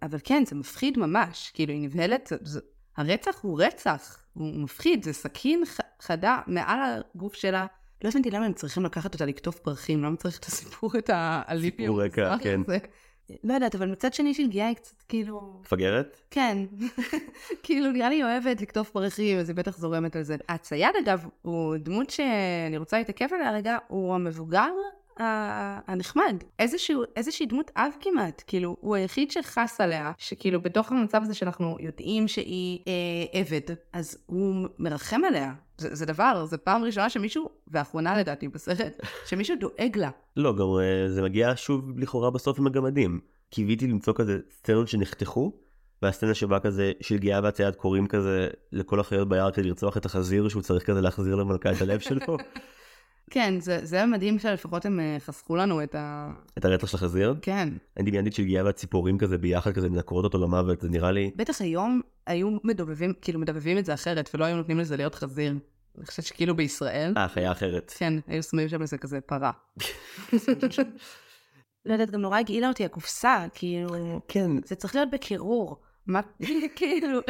[0.02, 1.50] אבל כן, זה מפחיד ממש.
[1.54, 2.60] כאילו, היא נבהלת, זה-
[2.96, 6.78] הרצח הוא רצח, הוא מפחיד, זה סכין ח- חדה מעל
[7.14, 7.66] הגוף שלה.
[8.04, 11.82] לא הבנתי למה הם צריכים לקחת אותה לקטוף פרחים, למה צריך את הסיפור, את האליבי
[11.82, 12.60] סיפור רקע, כן.
[12.66, 12.78] הזה?
[13.44, 15.58] לא יודעת, אבל מצד שני של גיאה היא קצת כאילו...
[15.60, 16.20] מפגרת?
[16.30, 16.58] כן,
[17.62, 20.36] כאילו נראה לי אוהבת לקטוף פרחים, אז היא בטח זורמת על זה.
[20.48, 24.70] הצייד אגב, הוא דמות שאני רוצה להתעכב עליה רגע, הוא המבוגר
[25.16, 26.36] הנחמד.
[26.58, 31.76] איזשהו, איזושהי דמות אב כמעט, כאילו, הוא היחיד שחס עליה, שכאילו בתוך המצב הזה שאנחנו
[31.80, 35.52] יודעים שהיא אה, עבד, אז הוא מרחם עליה.
[35.78, 40.10] זה, זה דבר, זה פעם ראשונה שמישהו, ואחרונה לדעתי בסרט, שמישהו דואג לה.
[40.36, 43.20] לא, גם אה, זה מגיע שוב לכאורה בסוף עם הגמדים.
[43.50, 45.52] קיוויתי למצוא כזה סצנות שנחתכו,
[46.02, 50.48] והסצנה שבה כזה של גיאה והצייד קוראים כזה לכל החיות ביער כדי לרצוח את החזיר
[50.48, 52.36] שהוא צריך כזה להחזיר למלכה את הלב שלו.
[53.34, 56.32] כן, זה, זה מדהים שלפחות הם אה, חסכו לנו את ה...
[56.58, 57.34] את הרצח של החזיר.
[57.42, 57.68] כן.
[57.96, 61.30] אני דמיינתי של גיאה והציפורים כזה ביחד כזה מנקרות אותו למוות, זה נראה לי...
[61.36, 65.54] בטח היום היו מדובבים, כאילו מדבבים את זה אחרת, ולא היו נותנים לזה להיות חזיר.
[65.98, 67.94] אני חושבת שכאילו בישראל, אה, חיה אחרת.
[67.98, 69.50] כן, היו שמים שם איזה כזה פרה.
[71.86, 75.80] לא יודעת, גם נורא הגעילה אותי הקופסה, כאילו, כן, זה צריך להיות בקירור.
[76.06, 76.20] מה,
[76.76, 77.20] כאילו,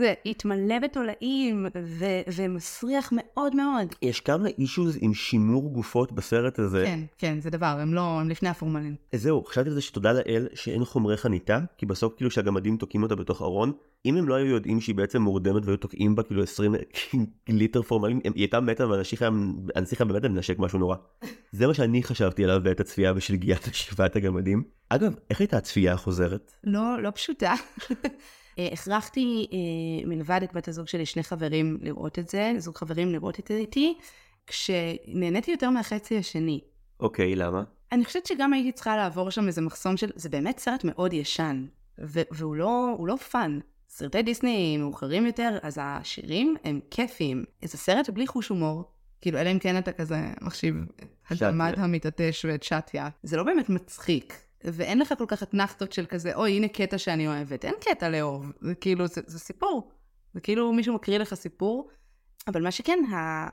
[0.00, 2.04] זה התמלא בתולעים, ו-
[2.36, 3.86] ומסריח מאוד מאוד.
[4.02, 6.84] יש כמה אישוז עם שימור גופות בסרט הזה.
[6.86, 8.94] כן, כן, זה דבר, הם לא, הם לפני הפורמלין.
[9.12, 13.16] זהו, חשבתי על זה שתודה לאל שאין חומרי חניתה, כי בסוף כאילו שהגמדים תוקעים אותה
[13.16, 13.72] בתוך ארון,
[14.06, 16.74] אם הם לא היו יודעים שהיא בעצם מורדמת והיו תוקעים בה כאילו 20
[17.48, 19.22] ליטר פורמלין, היא הייתה מתה והנסיך
[20.00, 20.96] היה באמת מנשק משהו נורא.
[21.52, 24.62] זה מה שאני חשבתי עליו בעת הצפייה בשל גיית שבעת הגמדים.
[24.88, 26.52] אגב, איך הייתה הצפייה החוזרת?
[26.64, 27.54] לא, לא פשוטה.
[28.60, 33.12] אה, הכרחתי אה, מלבד את בת הזוג שלי שני חברים לראות את זה, זוג חברים
[33.12, 33.94] לראות את זה איתי,
[34.46, 36.60] כשנהניתי יותר מהחצי השני.
[37.00, 37.62] אוקיי, למה?
[37.92, 40.10] אני חושבת שגם הייתי צריכה לעבור שם איזה מחסום של...
[40.14, 41.66] זה באמת סרט מאוד ישן,
[42.00, 43.58] ו- והוא לא, לא fun.
[43.88, 47.44] סרטי דיסני מאוחרים יותר, אז השירים הם כיפיים.
[47.62, 48.84] איזה סרט בלי חוש הומור.
[49.20, 51.42] כאילו, אלא אם כן אתה כזה מחשיב את.
[51.42, 53.08] הגמד המתעטש ואת שטותי.
[53.22, 54.34] זה לא באמת מצחיק.
[54.64, 57.64] ואין לך כל כך אתנחתות של כזה, אוי, הנה קטע שאני אוהבת.
[57.64, 58.52] אין קטע לאהוב.
[58.60, 59.90] זה כאילו, זה, זה סיפור.
[60.34, 61.88] זה כאילו מישהו מקריא לך סיפור.
[62.46, 63.48] אבל מה שכן, ה...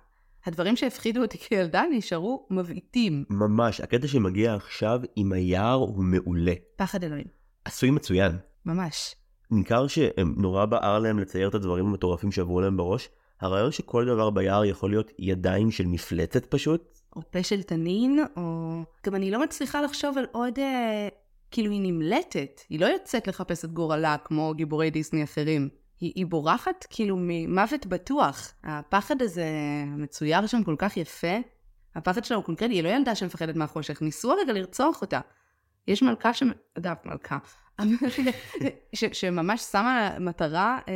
[0.46, 3.26] הדברים שהפחידו אותי כילדה נשארו מבעיטים.
[3.30, 6.54] ממש, הקטע שמגיע עכשיו עם היער הוא מעולה.
[6.76, 7.28] פחד אלוהים.
[7.66, 8.38] עשוי מצוין.
[8.66, 9.16] ממש.
[9.52, 13.10] ניכר שהם נורא בער להם לצייר את הדברים המטורפים שעברו להם בראש.
[13.42, 18.80] הרעיון שכל דבר ביער יכול להיות ידיים של מפלצת פשוט, או פה של תנין, או...
[19.06, 20.60] גם אני לא מצליחה לחשוב על עוד...
[20.60, 21.08] אה,
[21.52, 22.62] כאילו, היא נמלטת.
[22.70, 25.70] היא לא יוצאת לחפש את גורלה כמו גיבורי דיסני אחרים.
[26.00, 28.54] היא, היא בורחת כאילו ממוות בטוח.
[28.64, 29.46] הפחד הזה
[29.88, 31.38] מצויר שם כל כך יפה.
[31.96, 34.02] הפחד שלה הוא קונקרטי, היא לא ילדה שמפחדת מהחושך.
[34.02, 35.20] ניסו הרגע לרצוח אותה.
[35.88, 36.44] יש מלכה ש...
[36.78, 37.38] אגב, מלכה.
[38.96, 39.04] ש...
[39.12, 40.94] שממש שמה מטרה אה,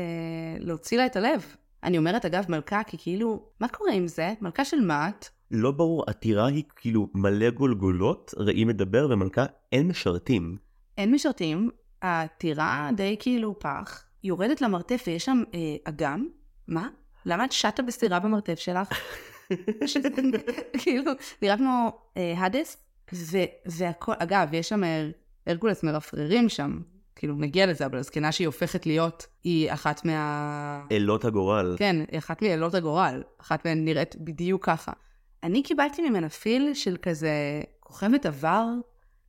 [0.60, 1.56] להוציא לה את הלב.
[1.84, 4.34] אני אומרת, אגב, מלכה, כי כאילו, מה קורה עם זה?
[4.42, 5.26] מלכה של מה את?
[5.52, 10.58] לא ברור, הטירה היא כאילו מלא גולגולות, ראי מדבר, ומלכה אין משרתים.
[10.98, 11.70] אין משרתים,
[12.02, 16.28] הטירה די כאילו פח, יורדת למרתף ויש שם אה, אגם,
[16.68, 16.90] מה?
[17.26, 18.90] למה את שטה בסירה במרתף שלך?
[20.82, 21.12] כאילו,
[21.42, 22.78] נראה כמו אה, הדס,
[23.14, 24.82] ו- והכל, אגב, יש שם
[25.48, 26.80] הרקולס מרפררים שם,
[27.16, 30.82] כאילו נגיע לזה, אבל הזקנה שהיא הופכת להיות, היא אחת מה...
[30.92, 31.76] אלות הגורל.
[31.80, 34.92] כן, היא אחת מאלות הגורל, אחת מהן נראית בדיוק ככה.
[35.44, 38.66] אני קיבלתי ממנה פיל של כזה כוכבת עבר,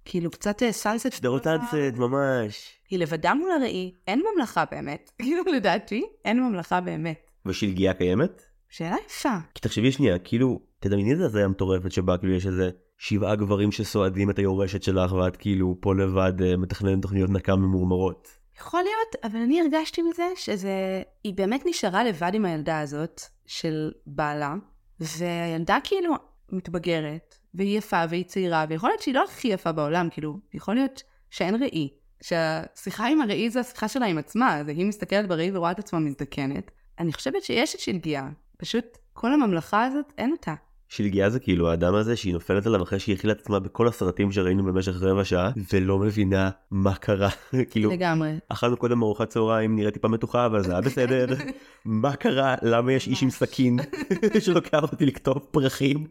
[0.04, 1.12] כאילו קצת סלסט.
[1.12, 2.70] שדרות אנסט, ממש.
[2.90, 5.10] היא לבדה מול הראי, אין ממלכה באמת.
[5.22, 7.30] כאילו לדעתי, אין ממלכה באמת.
[7.46, 8.42] ושלגיה קיימת?
[8.68, 9.36] שאלה יפה.
[9.54, 14.30] כי תחשבי שנייה, כאילו, תדמייני את הזיה מטורפת שבה כאילו יש איזה שבעה גברים שסועדים
[14.30, 18.28] את היורשת שלך ואת כאילו פה לבד אה, מתכננת תוכניות נקם ממורמרות.
[18.58, 21.02] יכול להיות, אבל אני הרגשתי מזה שזה...
[21.24, 24.54] היא באמת נשארה לבד עם הילדה הזאת של בעלה,
[25.00, 26.14] והילדה כאילו
[26.52, 31.02] מתבגרת, והיא יפה והיא צעירה, ויכול להיות שהיא לא הכי יפה בעולם, כאילו, יכול להיות
[31.30, 31.88] שאין ראי.
[32.22, 36.70] שהשיחה עם הראי זה השיחה שלה עם עצמה, והיא מסתכלת בראי ורואה את עצמה מזדקנת.
[36.98, 40.54] אני חושבת שיש את שלגיה, פשוט כל הממלכה הזאת, אין אותה.
[40.92, 44.32] שלגיה זה כאילו האדם הזה שהיא נופלת עליו אחרי שהיא הכילה את עצמה בכל הסרטים
[44.32, 47.28] שראינו במשך רבע שעה ולא מבינה מה קרה
[47.70, 48.32] כאילו לגמרי.
[48.48, 51.26] אכלנו קודם ארוחת צהריים נראית טיפה מתוחה אבל זה היה בסדר
[51.84, 53.78] מה קרה למה יש איש עם סכין
[54.44, 56.06] שלוקח אותי לכתוב פרחים.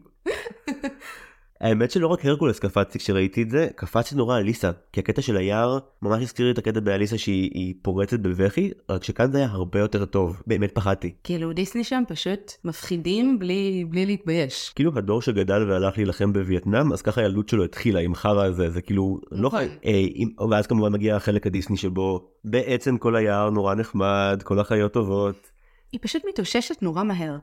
[1.62, 5.36] האמת שלא רק הרקולס קפצתי כשראיתי את זה, קפצתי נורא על ליסה, כי הקטע של
[5.36, 9.46] היער ממש הזכיר לי את הקטע באליסה שהיא היא פורצת בבכי, רק שכאן זה היה
[9.46, 11.14] הרבה יותר טוב, באמת פחדתי.
[11.24, 14.72] כאילו דיסני שם פשוט מפחידים בלי, בלי להתבייש.
[14.74, 18.82] כאילו הדור שגדל והלך להילחם בווייטנאם, אז ככה הילדות שלו התחילה עם חרא הזה, זה
[18.82, 19.62] כאילו, לא נכון.
[19.84, 24.92] אה, עם, ואז כמובן מגיע החלק הדיסני שבו בעצם כל היער נורא נחמד, כל החיות
[24.92, 25.50] טובות.
[25.92, 27.36] היא פשוט מתאוששת נורא מהר.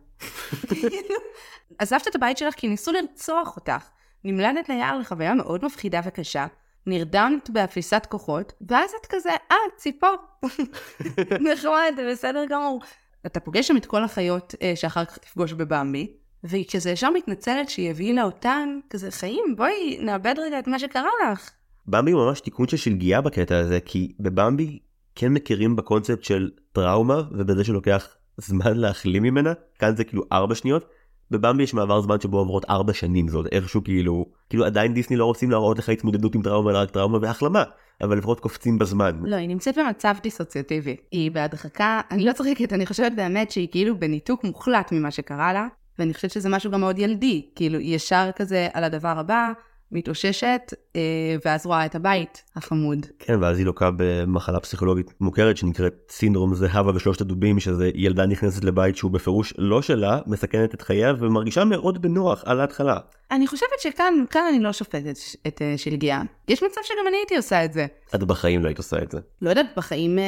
[1.80, 3.99] עזבת את הבית שלך כי ניסו לרצוח אותך.
[4.24, 6.48] נמלדת ליער לחוויה מאוד מפחידה וקשה,
[6.86, 10.16] נרדמת באפיסת כוחות, ואז את כזה, אה, ציפור.
[11.52, 12.82] נחמד, בסדר גמור.
[13.26, 17.70] אתה פוגש שם את כל החיות אה, שאחר כך תפגוש בבמבי, והיא כזה ישר מתנצלת
[17.70, 21.50] שהיא הבהילה אותן, כזה חיים, בואי נאבד רגע את מה שקרה לך.
[21.88, 24.80] במבי הוא ממש תיקון של שלגייה בקטע הזה, כי בבמבי
[25.16, 30.86] כן מכירים בקונספט של טראומה, ובזה שלוקח זמן להחלים ממנה, כאן זה כאילו 4 שניות.
[31.32, 35.26] בבמבי יש מעבר זמן שבו עוברות 4 שנים, עוד איכשהו כאילו, כאילו עדיין דיסני לא
[35.26, 37.64] רוצים להראות לך התמודדות עם טראומה, אלא רק טראומה והחלמה,
[38.02, 39.20] אבל לפחות קופצים בזמן.
[39.24, 40.96] לא, היא נמצאת במצב דיסוציאטיבי.
[41.12, 45.68] היא בהדחקה, אני לא צוחקת, אני חושבת באמת שהיא כאילו בניתוק מוחלט ממה שקרה לה,
[46.00, 49.52] ואני חושבת שזה משהו גם מאוד ילדי, כאילו ישר כזה על הדבר הבא,
[49.92, 50.74] מתאוששת,
[51.46, 53.06] ואז רואה את הבית החמוד.
[53.20, 58.64] כן, ואז היא לוקה במחלה פסיכולוגית מוכרת שנקראת סינדרום זהבה ושלושת הדובים, שזה ילדה נכנסת
[58.64, 62.98] לבית שהוא בפירוש לא שלה, מסכנת את חייה ומרגישה מאוד בנוח על ההתחלה.
[63.32, 66.22] אני חושבת שכאן כאן אני לא שופטת את אה, שלגיה.
[66.48, 67.86] יש מצב שגם אני הייתי עושה את זה.
[68.16, 69.20] את בחיים לא היית עושה את זה.
[69.42, 70.24] לא יודעת, בחיים, אה,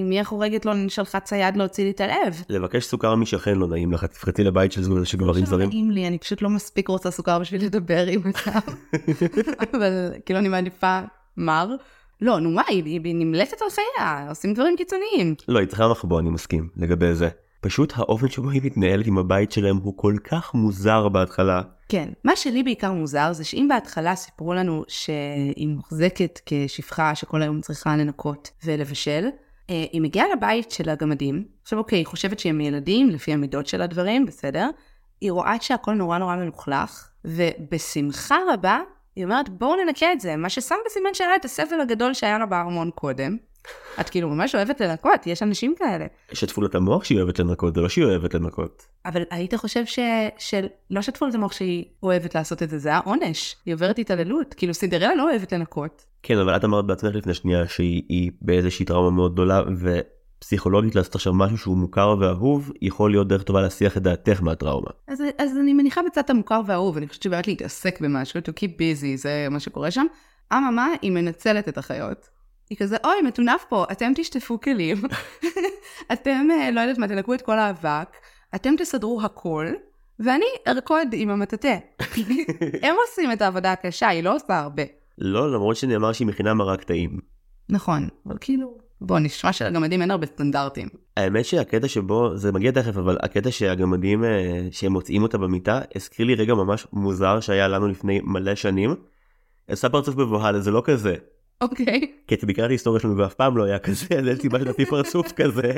[0.00, 2.42] אם מי החורגת לא שלחה צייד להוציא לי את הלב.
[2.48, 5.68] לבקש סוכר משכן לא נעים לך, תפחצי לבית של זוג של גברים לא זרים.
[5.68, 8.72] נעים לי, אני פשוט לא מספיק רוצה סוכר בשביל לדבר עם אותם.
[9.74, 11.00] אבל כאילו אני מעדיפה
[11.36, 11.76] מר.
[12.20, 15.34] לא, נו מה, היא, היא נמלטת על חייה, עושים דברים קיצוניים.
[15.48, 17.28] לא, היא צריכה מחבוא, אני מסכים, לגבי זה.
[17.60, 21.62] פשוט האופן שבו היא מתנהלת עם הבית שלהם הוא כל כך מוזר בהתחלה.
[21.88, 22.08] כן.
[22.24, 27.96] מה שלי בעיקר מוזר זה שאם בהתחלה סיפרו לנו שהיא מוחזקת כשפחה שכל היום צריכה
[27.96, 29.28] לנקות ולבשל,
[29.70, 33.82] אה, היא מגיעה לבית של הגמדים, עכשיו אוקיי, היא חושבת שהם ילדים לפי המידות של
[33.82, 34.70] הדברים, בסדר?
[35.20, 38.80] היא רואה שהכל נורא נורא מלוכלך, ובשמחה רבה
[39.18, 42.46] היא אומרת בואו ננקה את זה, מה ששם בסימן שאלה את הסבל הגדול שהיה לה
[42.46, 43.36] בארמון קודם.
[44.00, 46.06] את כאילו ממש אוהבת לנקות, יש אנשים כאלה.
[46.32, 48.86] שטפו לה את המוח שהיא אוהבת לנקות, זה לא שהיא אוהבת לנקות.
[49.06, 49.98] אבל היית חושב ש...
[50.38, 53.56] שלא שטפו לה את המוח שהיא אוהבת לעשות את זה, זה היה עונש.
[53.66, 56.04] היא עוברת התעללות, כאילו סינדרלה לא אוהבת לנקות.
[56.22, 59.62] כן, אבל את אמרת בעצמך לפני שנייה שהיא היא באיזושהי טראומה מאוד גדולה,
[60.38, 64.90] ופסיכולוגית לעשות עכשיו משהו שהוא מוכר ואהוב, יכול להיות דרך טובה להסיח את דעתך מהטראומה.
[65.08, 69.16] אז, אז אני מניחה בצד המוכר והאהוב, אני חושבת שבאמת להתעסק במשהו, to keep busy,
[69.16, 70.06] זה מה שקורה שם.
[70.52, 72.28] אממה, היא מנצלת את החיות.
[72.70, 74.96] היא כזה, אוי, מטונף פה, אתם תשטפו כלים,
[76.12, 78.08] אתם, אה, לא יודעת מה, תנקו את כל האבק,
[78.54, 79.66] אתם תסדרו הכל,
[80.20, 81.74] ואני ארקוד עם המטאטה.
[82.82, 84.82] הם עושים את העבודה הקשה, היא לא עושה הרבה.
[85.18, 87.20] לא, למרות שנאמר שהיא מכינה מרק טעים.
[87.68, 90.88] נכון, אבל כאילו, בוא, נשמע שלגמדים אין הרבה סטנדרטים.
[91.16, 96.26] האמת שהקטע שבו, זה מגיע תכף, אבל הקטע שהגמדים, אה, שהם מוצאים אותה במיטה, הזכיר
[96.26, 98.94] לי רגע ממש מוזר שהיה לנו לפני מלא שנים.
[99.68, 101.14] עשה פרצוף מבוהל, זה לא כזה.
[101.60, 102.12] אוקיי.
[102.26, 104.84] כי אתה מכיר את ההיסטוריה שלנו ואף פעם לא היה כזה, אז אין סיבה שתעשי
[104.84, 105.72] פרצוף כזה.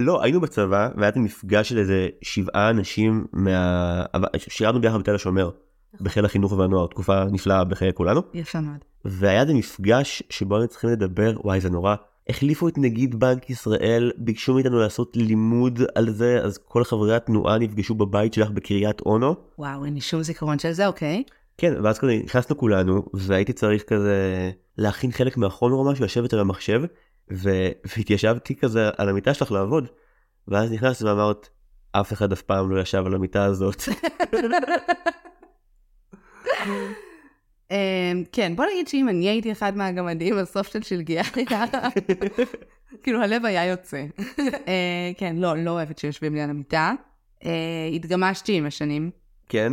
[0.00, 4.04] לא, היינו בצבא, והיה את המפגש של איזה שבעה אנשים מה...
[4.36, 5.50] שירתנו ביחד בתל השומר,
[6.00, 8.20] בחיל החינוך והנוער, תקופה נפלאה בחיי כולנו.
[8.34, 8.84] יפה מאוד.
[9.04, 11.94] והיה איזה מפגש שבו היינו צריכים לדבר, וואי זה נורא.
[12.28, 17.58] החליפו את נגיד בנק ישראל, ביקשו מאיתנו לעשות לימוד על זה, אז כל חברי התנועה
[17.58, 19.34] נפגשו בבית שלך בקריית אונו.
[19.58, 21.22] וואו, אין לי שום זיכרון של זה, אוקיי.
[21.58, 26.40] כן, ואז כזה נכנסנו כולנו, והייתי צריך כזה להכין חלק מהחומר או משהו, לשבת על
[26.40, 26.82] המחשב,
[27.32, 27.50] ו...
[27.96, 29.88] והתיישבתי כזה על המיטה שלך לעבוד,
[30.48, 31.48] ואז נכנסת ואמרת,
[31.92, 33.82] אף אחד אף פעם לא ישב על המיטה הזאת.
[37.72, 41.64] אמ, כן, בוא נגיד שאם אני הייתי אחד מהגמדים, הסוף של שלגיה היה...
[43.02, 44.04] כאילו, הלב היה יוצא.
[44.68, 46.92] אה, כן, לא, לא אוהבת שיושבים לי על המיטה.
[47.44, 47.50] אה,
[47.94, 49.10] התגמשתי עם השנים.
[49.48, 49.72] כן?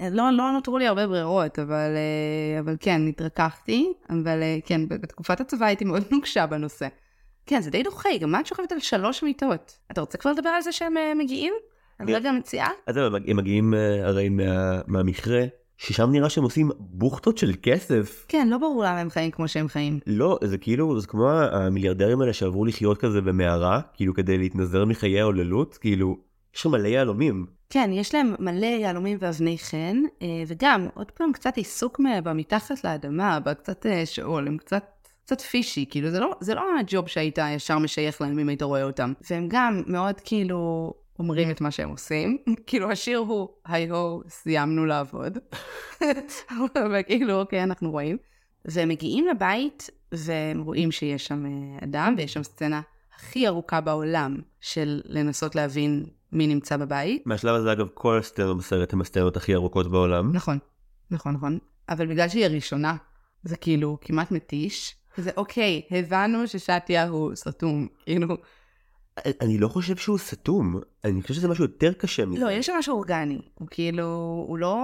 [0.00, 1.96] אה, לא, לא נותרו לי הרבה ברירות, אבל,
[2.60, 3.92] אבל כן, התרככתי.
[4.10, 6.88] אבל כן, בתקופת הצבא הייתי מאוד נוקשה בנושא.
[7.46, 9.78] כן, זה די דוחה, גם את שוכבת על שלוש מיטות?
[9.92, 11.54] אתה רוצה כבר לדבר על זה שהם מגיעים?
[11.98, 12.68] על רגע המציאה?
[12.86, 15.44] אז הם מגיעים הרי מה, מהמכרה.
[15.78, 18.24] ששם נראה שהם עושים בוכטות של כסף.
[18.28, 19.98] כן, לא ברור למה הם חיים כמו שהם חיים.
[20.06, 25.20] לא, זה כאילו, זה כמו המיליארדרים האלה שעברו לחיות כזה במערה, כאילו כדי להתנזר מחיי
[25.20, 26.16] ההוללות, כאילו,
[26.54, 27.46] יש שם מלא יהלומים.
[27.70, 33.40] כן, יש להם מלא יהלומים ואבני חן, אה, וגם, עוד פעם, קצת עיסוק במתחת לאדמה,
[33.40, 34.84] בקצת אה, שאול, הם קצת...
[35.24, 38.82] קצת פישי, כאילו זה לא, זה לא הג'וב שהיית ישר משייך להם אם היית רואה
[38.82, 39.12] אותם.
[39.30, 42.38] והם גם מאוד כאילו אומרים את מה שהם עושים.
[42.66, 45.38] כאילו, השיר הוא, היי הו, סיימנו לעבוד.
[46.92, 48.16] וכאילו, אוקיי, אנחנו רואים.
[48.64, 52.80] והם מגיעים לבית, והם רואים שיש שם אה, אדם, ויש שם סצנה
[53.16, 57.26] הכי ארוכה בעולם של לנסות להבין מי נמצא בבית.
[57.26, 60.32] מהשלב הזה אגב כל הסצנות בסרט הן הסצנות הכי ארוכות בעולם.
[60.32, 60.58] נכון,
[61.10, 61.58] נכון, נכון.
[61.88, 62.96] אבל בגלל שהיא הראשונה,
[63.42, 64.94] זה כאילו כמעט מתיש.
[65.18, 68.36] וזה אוקיי, הבנו ששתיה הוא סתום, כאילו...
[69.40, 72.44] אני לא חושב שהוא סתום, אני חושב שזה משהו יותר קשה מזה.
[72.44, 73.38] לא, יש שם משהו אורגני.
[73.54, 74.04] הוא כאילו,
[74.48, 74.76] הוא לא...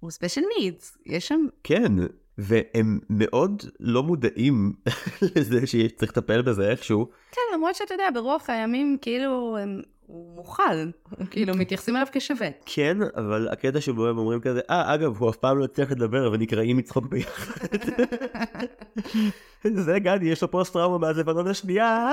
[0.00, 0.96] הוא special needs.
[1.06, 1.46] יש שם...
[1.64, 1.92] כן,
[2.38, 4.72] והם מאוד לא מודעים
[5.36, 7.08] לזה שצריך לטפל בזה איכשהו.
[7.32, 9.80] כן, למרות שאתה יודע, ברוח הימים, כאילו, הם...
[10.06, 10.90] הוא מוכל,
[11.30, 12.48] כאילו מתייחסים אליו כשווה.
[12.66, 16.30] כן, אבל הקטע שבו הם אומרים כזה, אה, אגב, הוא אף פעם לא הצליח לדבר
[16.32, 17.66] ונקרעים מצחוק ביחד.
[19.86, 22.10] זה גדי, יש לו פוסט טראומה מאז לבנון השנייה,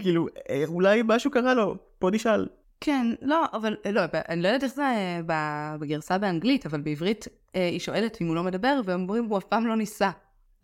[0.00, 2.46] כאילו, אה, אולי משהו קרה לו, בוא נשאל.
[2.80, 4.84] כן, לא, אבל לא, אני לא יודעת איך זה
[5.80, 9.44] בגרסה באנגלית, אבל בעברית אה, היא שואלת אם הוא לא מדבר, והם אומרים, הוא אף
[9.44, 10.10] פעם לא ניסה.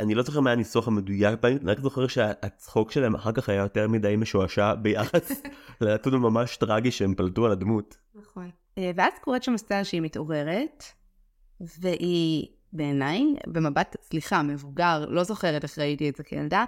[0.01, 3.89] אני לא זוכר מה הניסוח המדויק אני רק זוכר שהצחוק שלהם אחר כך היה יותר
[3.89, 5.43] מדי משועשע ביחס
[5.81, 7.97] לנתון הממש טרגי שהם פלטו על הדמות.
[8.15, 8.51] נכון.
[8.79, 10.85] אה, ואז קורית שם סצנה שהיא מתעוררת,
[11.61, 16.65] והיא בעיניי, במבט, סליחה, מבוגר, לא זוכרת איך ראיתי את זה כילדה,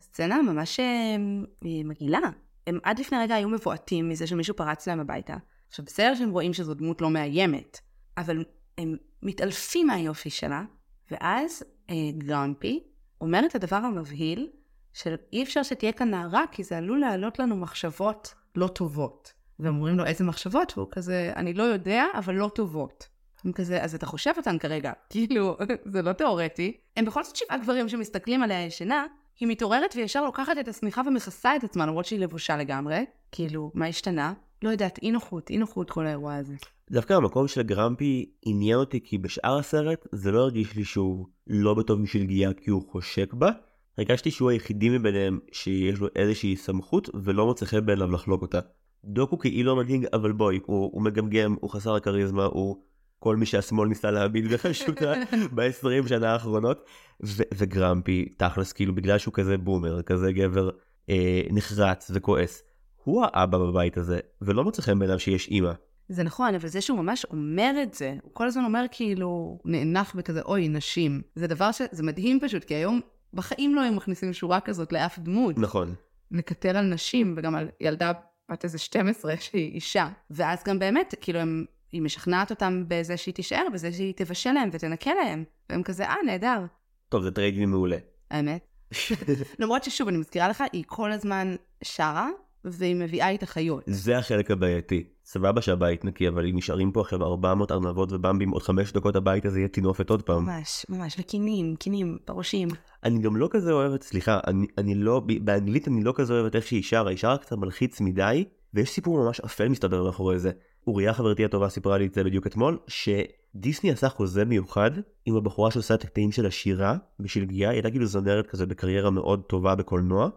[0.00, 1.16] סצנה ממש אה,
[1.62, 2.18] מגעילה.
[2.66, 5.36] הם עד לפני רגע היו מבועטים מזה שמישהו פרץ להם הביתה.
[5.68, 7.80] עכשיו, בסדר שהם רואים שזו דמות לא מאיימת,
[8.16, 8.44] אבל
[8.78, 10.64] הם מתעלפים מהיופי שלה,
[11.10, 12.82] ואז אה, גרמפי
[13.20, 14.48] אומר את הדבר המבהיל,
[14.92, 19.32] של אי אפשר שתהיה כאן נערה, כי זה עלול להעלות לנו מחשבות לא טובות.
[19.58, 23.08] והם אומרים לו איזה מחשבות, והוא כזה, אני לא יודע, אבל לא טובות.
[23.44, 26.76] הם כזה, אז אתה חושב אותן כרגע, כאילו, זה לא תיאורטי.
[26.96, 29.06] הם בכל זאת שבעה גברים שמסתכלים עליה ישנה,
[29.40, 33.04] היא מתעוררת וישר לוקחת את השמיכה ומכסה את עצמה, למרות שהיא לבושה לגמרי.
[33.32, 34.32] כאילו, מה השתנה?
[34.62, 36.54] לא יודעת, אי נוחות, אי נוחות כל האירוע הזה.
[36.90, 41.74] דווקא המקום של גרמפי עניין אותי כי בשאר הסרט זה לא הרגיש לי שהוא לא
[41.74, 43.50] בטוב בשביל גיאה כי הוא חושק בה.
[43.98, 48.60] הרגשתי שהוא היחידי מביניהם שיש לו איזושהי סמכות ולא מוצא חן בעיניו לחלוק אותה.
[49.04, 52.82] דוקו כאילו מנהיג אבל בואי הוא, הוא מגמגם הוא חסר הכריזמה הוא
[53.22, 55.12] כל מי שהשמאל ניסה להאמין בחשותה
[55.54, 56.84] ב-20 שנה האחרונות
[57.24, 60.70] ו- וגרמפי תכלס כאילו בגלל שהוא כזה בומר כזה גבר
[61.10, 62.62] אה, נחרץ וכועס.
[63.04, 65.72] הוא האבא בבית הזה ולא מוצא חן בעיניו שיש אימא.
[66.08, 70.14] זה נכון, אבל זה שהוא ממש אומר את זה, הוא כל הזמן אומר כאילו, נאנח
[70.14, 71.22] בכזה, אוי, נשים.
[71.34, 71.82] זה דבר ש...
[71.90, 73.00] זה מדהים פשוט, כי היום
[73.34, 75.58] בחיים לא היו מכניסים שורה כזאת לאף דמות.
[75.58, 75.94] נכון.
[76.30, 78.12] לקטר על נשים, וגם על ילדה
[78.50, 80.08] בת איזה 12 שהיא אישה.
[80.30, 84.68] ואז גם באמת, כאילו, הם, היא משכנעת אותם בזה שהיא תישאר, בזה שהיא תבשל להם
[84.72, 85.44] ותנקה להם.
[85.70, 86.64] והם כזה, אה, נהדר.
[87.08, 87.96] טוב, זה trade מעולה.
[88.30, 88.66] האמת.
[89.58, 92.28] למרות ששוב, אני מזכירה לך, היא כל הזמן שרה,
[92.64, 93.82] והיא מביאה איתה חיות.
[93.86, 95.04] זה החלק הבעייתי.
[95.24, 99.44] סבבה שהבית נקי, אבל אם נשארים פה עכשיו 400 ארנבות ובמבים, עוד 5 דקות הבית
[99.44, 100.44] הזה יהיה טינופת עוד פעם.
[100.44, 102.68] ממש, ממש, וקינים, קינים, פרושים.
[103.04, 106.66] אני גם לא כזה אוהבת, סליחה, אני, אני לא, באנגלית אני לא כזה אוהבת איך
[106.66, 110.50] שהיא שרה, היא שרה קצת מלחיץ מדי, ויש סיפור ממש אפל מסתבר מאחורי זה.
[110.86, 114.90] אוריה חברתי הטובה סיפרה לי את זה בדיוק אתמול, שדיסני עשה חוזה מיוחד
[115.24, 119.10] עם הבחורה שעושה את הקטעים של השירה בשביל גיאה, היא הייתה כאילו זמרת כזה בקריירה
[119.10, 120.28] מאוד טובה בקולנוע,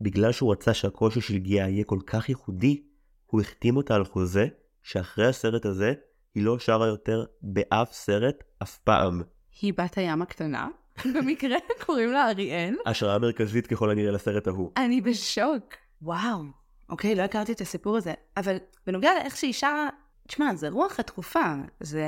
[0.00, 2.82] בגלל שהוא רצה שהקושי של גיאה יהיה כל כך ייחודי,
[3.26, 4.46] הוא החתים אותה על חוזה
[4.82, 5.92] שאחרי הסרט הזה
[6.34, 9.22] היא לא שרה יותר באף סרט אף פעם.
[9.60, 10.68] היא בת הים הקטנה?
[11.14, 12.74] במקרה קוראים לה אריאל?
[12.86, 14.70] השראה מרכזית ככל הנראה לסרט ההוא.
[14.76, 15.74] אני בשוק.
[16.02, 16.61] וואו.
[16.92, 18.14] אוקיי, לא הכרתי את הסיפור הזה.
[18.36, 19.88] אבל בנוגע לאיך שהיא שרה,
[20.28, 21.54] תשמע, זה רוח התקופה.
[21.80, 22.04] זה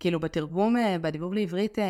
[0.00, 1.84] כאילו בתרגום, אה, בדיבור לעברית, אה,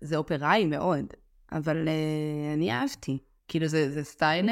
[0.00, 1.04] זה אופראי מאוד.
[1.52, 3.18] אבל אה, אני אהבתי.
[3.48, 4.48] כאילו זה, זה סטייל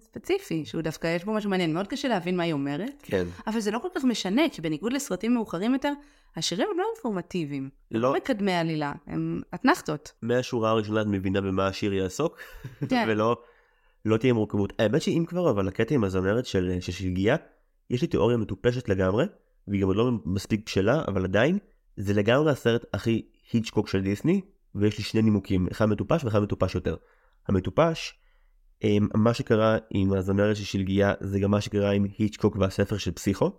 [0.00, 1.74] ספציפי, שהוא דווקא יש בו משהו מעניין.
[1.74, 3.24] מאוד קשה להבין מה היא אומרת, כן.
[3.46, 5.92] אבל זה לא כל כך משנה, כי בניגוד לסרטים מאוחרים יותר,
[6.36, 7.70] השירים הם לא אינפורמטיביים.
[7.90, 8.00] לא.
[8.00, 10.12] לא מקדמי עלילה, הם אתנחתות.
[10.22, 12.38] מהשורה הראשונה את מבינה במה השיר יעסוק,
[12.88, 13.04] כן.
[13.08, 13.36] ולא
[14.04, 14.72] לא תהיה מורכבות.
[14.78, 17.36] האמת שאם כבר, אבל הקטע עם הזמרת של, של שלגיה,
[17.90, 19.24] יש לי תיאוריה מטופשת לגמרי,
[19.68, 21.58] והיא גם לא מספיק בשלה, אבל עדיין,
[21.96, 24.40] זה לגמרי הסרט הכי היצ'קוק של דיסני,
[24.74, 26.96] ויש לי שני נימוקים, אחד מטופש ואחד מטופש יותר.
[27.48, 28.14] המטופש,
[28.84, 33.12] אמ, מה שקרה עם הזמרת של שלגיה זה גם מה שקרה עם היצ'קוק והספר של
[33.12, 33.50] פסיכו.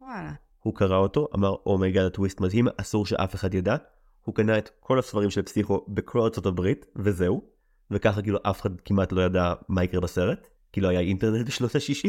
[0.00, 0.32] וואלה.
[0.62, 3.76] הוא קרא אותו, אמר אומייגד הטוויסט מדהים, אסור שאף אחד ידע.
[4.24, 7.42] הוא קנה את כל הספרים של פסיכו בכל ארצות הברית, וזהו.
[7.90, 11.74] וככה כאילו אף אחד כמעט לא ידע מה יקרה בסרט, כי לא היה אינטרנט בשנות
[11.74, 12.08] ה-60.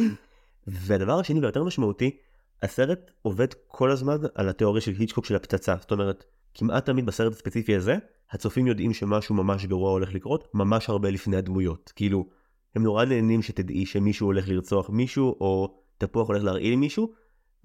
[0.67, 2.17] והדבר השני והיותר משמעותי,
[2.61, 5.75] הסרט עובד כל הזמן על התיאוריה של היצ'קוק של הפצצה.
[5.79, 6.23] זאת אומרת,
[6.53, 7.97] כמעט תמיד בסרט הספציפי הזה,
[8.31, 11.93] הצופים יודעים שמשהו ממש גרוע הולך לקרות, ממש הרבה לפני הדמויות.
[11.95, 12.25] כאילו,
[12.75, 17.11] הם נורא נהנים שתדעי שמישהו הולך לרצוח מישהו, או תפוח הולך להרעיל מישהו,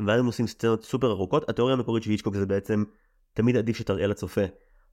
[0.06, 1.48] ואז הם עושים סצנות סופר ארוכות.
[1.48, 2.84] התיאוריה המקורית של היצ'קוק זה בעצם,
[3.34, 4.40] תמיד עדיף שתראה לצופה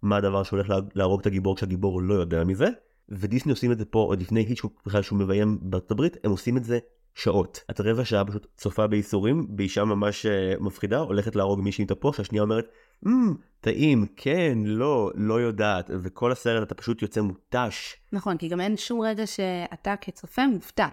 [0.02, 2.68] מה הדבר שהולך לה- להרוג את הגיבור כשהגיבור לא יודע מזה,
[3.10, 6.58] ודיסני עושים את זה פה עוד לפני היצ'קוק בכלל שהוא מביים בארצות הברית, הם עושים
[6.58, 6.80] את זה
[7.16, 7.60] שעות.
[7.72, 12.18] את רבע שעה פשוט צופה בייסורים, באישה ממש אה, מפחידה, הולכת להרוג מישהי עם תפוח,
[12.18, 12.66] שהשנייה אומרת,
[13.06, 17.96] "מ, טעים, כן, לא, לא יודעת, וכל הסרט אתה פשוט יוצא מותש.
[18.12, 20.88] נכון, כי גם אין שום רגע שאתה כצופה מופתע.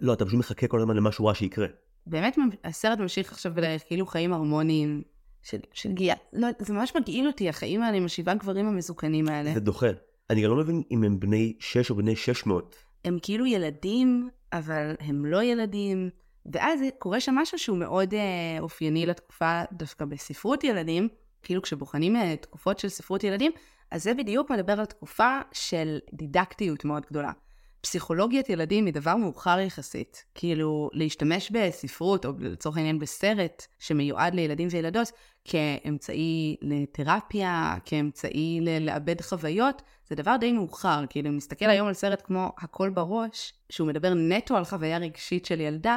[0.00, 1.66] לא, אתה פשוט מחכה כל הזמן למשהו רע שיקרה.
[2.06, 3.52] באמת הסרט ממשיך עכשיו
[3.86, 5.02] כאילו חיים הרמוניים
[5.42, 6.16] של, של גיאה.
[6.32, 9.54] לא, זה ממש מגעיל אותי, החיים האלה עם השבעה גברים המסוכנים האלה.
[9.54, 9.86] זה דוחה.
[10.30, 12.76] אני גם לא מבין אם הם בני 6 או בני 600.
[13.04, 16.10] הם כאילו ילדים, אבל הם לא ילדים.
[16.52, 21.08] ואז קורה שם משהו שהוא מאוד אה, אופייני לתקופה דווקא בספרות ילדים,
[21.42, 23.52] כאילו כשבוחנים אה, תקופות של ספרות ילדים,
[23.90, 27.32] אז זה בדיוק מדבר על תקופה של דידקטיות מאוד גדולה.
[27.80, 30.24] פסיכולוגיית ילדים היא דבר מאוחר יחסית.
[30.34, 35.12] כאילו, להשתמש בספרות, או לצורך העניין בסרט שמיועד לילדים וילדות,
[35.44, 41.04] כאמצעי לתרפיה, כאמצעי ל- לאבד חוויות, זה דבר די מאוחר.
[41.10, 45.46] כאילו, אם נסתכל היום על סרט כמו הכל בראש, שהוא מדבר נטו על חוויה רגשית
[45.46, 45.96] של ילדה,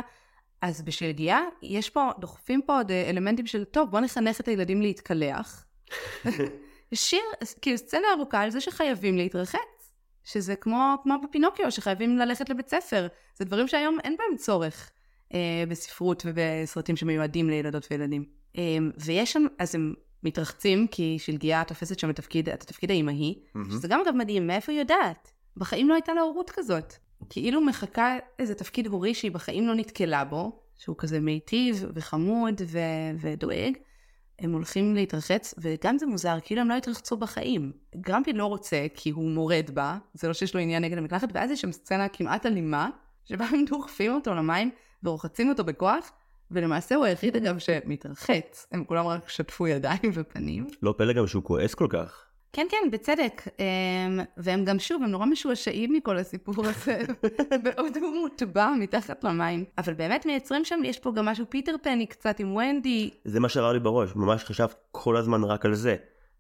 [0.62, 4.82] אז בשלגיה, יש פה, דוחפים פה עוד אה, אלמנטים של, טוב, בוא נחנך את הילדים
[4.82, 5.66] להתקלח.
[6.94, 7.20] שיר,
[7.62, 9.81] כאילו סצנה ארוכה על זה שחייבים להתרחץ.
[10.24, 13.08] שזה כמו, כמו בפינוקיו, שחייבים ללכת לבית ספר.
[13.36, 14.92] זה דברים שהיום אין בהם צורך
[15.34, 18.26] אה, בספרות ובסרטים שמיועדים לילדות וילדים.
[18.58, 19.94] אה, ויש שם, אז הם
[20.24, 23.40] מתרחצים, כי שלגיה תופסת שם את התפקיד, את התפקיד האימהי,
[23.72, 25.32] שזה גם אגב מדהים, מאיפה היא יודעת?
[25.58, 26.94] בחיים לא הייתה לה הורות כזאת.
[27.30, 32.80] כאילו מחכה איזה תפקיד הורי שהיא בחיים לא נתקלה בו, שהוא כזה מיטיב וחמוד ו-
[33.22, 33.78] ודואג.
[34.42, 37.72] הם הולכים להתרחץ, וגם זה מוזר, כאילו הם לא התרחצו בחיים.
[37.96, 41.52] גרמפי לא רוצה, כי הוא מורד בה, זה לא שיש לו עניין נגד המקלחת, ואז
[41.52, 42.90] יש שם סצנה כמעט אלימה,
[43.26, 44.72] שבה הם דוחפים אותו למים
[45.04, 46.12] ורוחצים אותו בכוח,
[46.52, 48.68] ולמעשה הוא היחיד אגב שמתרחץ.
[48.72, 50.68] הם כולם רק שטפו ידיים ופנים.
[50.82, 52.26] לא פלא גם שהוא כועס כל כך.
[52.54, 53.42] כן, כן, בצדק.
[53.60, 57.02] אמ, והם גם שוב, הם נורא משועשעים מכל הסיפור הזה,
[57.64, 59.66] בעוד הוא מוטבע מתחת למים.
[59.78, 63.10] אבל באמת מייצרים שם, יש פה גם משהו פיטר פני קצת עם ונדי.
[63.26, 65.96] זה מה שעבר לי בראש, ממש חשבת כל הזמן רק על זה.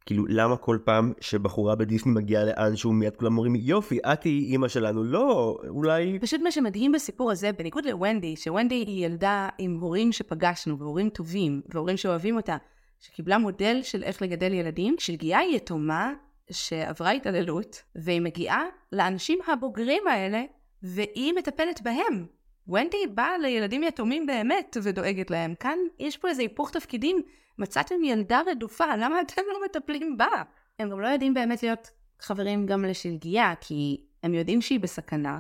[0.05, 4.51] כאילו, למה כל פעם שבחורה בדיסני מגיעה לאן שהוא מיד כולם אומרים, יופי, את היא
[4.51, 6.20] אימא שלנו, לא, אולי...
[6.22, 11.62] פשוט מה שמדהים בסיפור הזה, בניגוד לוונדי, שוונדי היא ילדה עם הורים שפגשנו, והורים טובים,
[11.74, 12.57] והורים שאוהבים אותה,
[13.02, 16.14] שקיבלה מודל של איך לגדל ילדים, היא יתומה
[16.52, 20.43] שעברה התעללות, והיא מגיעה לאנשים הבוגרים האלה,
[20.84, 22.26] והיא מטפלת בהם.
[22.68, 25.56] ונדי באה לילדים יתומים באמת ודואגת להם.
[25.56, 27.22] כאן יש פה איזה היפוך תפקידים.
[27.58, 30.43] מצאתם ילדה רדופה, למה אתם לא מטפלים בה?
[30.80, 31.89] הם גם לא יודעים באמת להיות
[32.20, 35.39] חברים גם לשלגיה, כי הם יודעים שהיא בסכנה,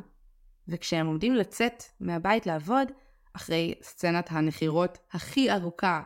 [0.67, 2.91] וכשהם עומדים לצאת מהבית לעבוד,
[3.33, 6.01] אחרי סצנת הנחירות הכי ארוכה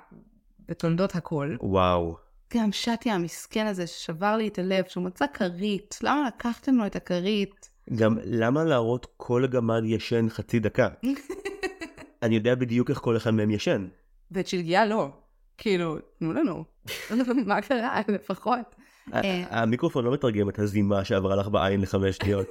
[0.70, 2.16] בתולדות הכל, וואו.
[2.53, 6.95] גם שטי המסכן הזה ששבר לי את הלב, שהוא מצא כרית, למה לקחתם לו את
[6.95, 7.70] הכרית?
[7.95, 10.89] גם למה להראות כל גמד ישן חצי דקה?
[12.24, 13.88] אני יודע בדיוק איך כל אחד מהם ישן.
[14.32, 15.09] ואת שלגיה לא.
[15.57, 16.63] כאילו, תנו לנו.
[17.47, 18.01] מה קרה?
[18.07, 18.76] לפחות.
[19.13, 19.43] אה.
[19.49, 22.47] המיקרופון לא מתרגם את הזימה שעברה לך בעין לחמש שניות.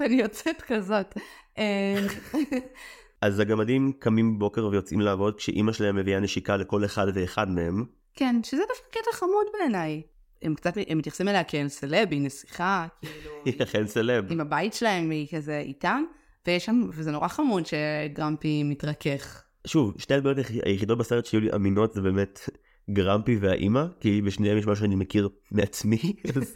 [0.00, 1.14] אני יוצאת כזאת.
[3.20, 7.84] אז הגמדים קמים בבוקר ויוצאים לעבוד כשאימא שלהם מביאה נשיקה לכל אחד ואחד מהם.
[8.14, 10.02] כן, שזה דווקא קטע חמוד בעיניי.
[10.42, 14.32] הם קצת, הם מתייחסים אליה כאל סלב, היא נסיכה, כאילו, היא אכן סלב.
[14.32, 16.04] עם הבית שלהם, היא כזה איתם,
[16.46, 19.42] ויש שם, וזה נורא חמוד שגרמפי מתרכך.
[19.66, 22.40] שוב, שתי הדמויות היח- היחידות בסרט שהיו לי אמינות זה באמת
[22.90, 25.98] גרמפי והאימא, כי בשניהם יש משהו שאני מכיר מעצמי,
[26.34, 26.54] אז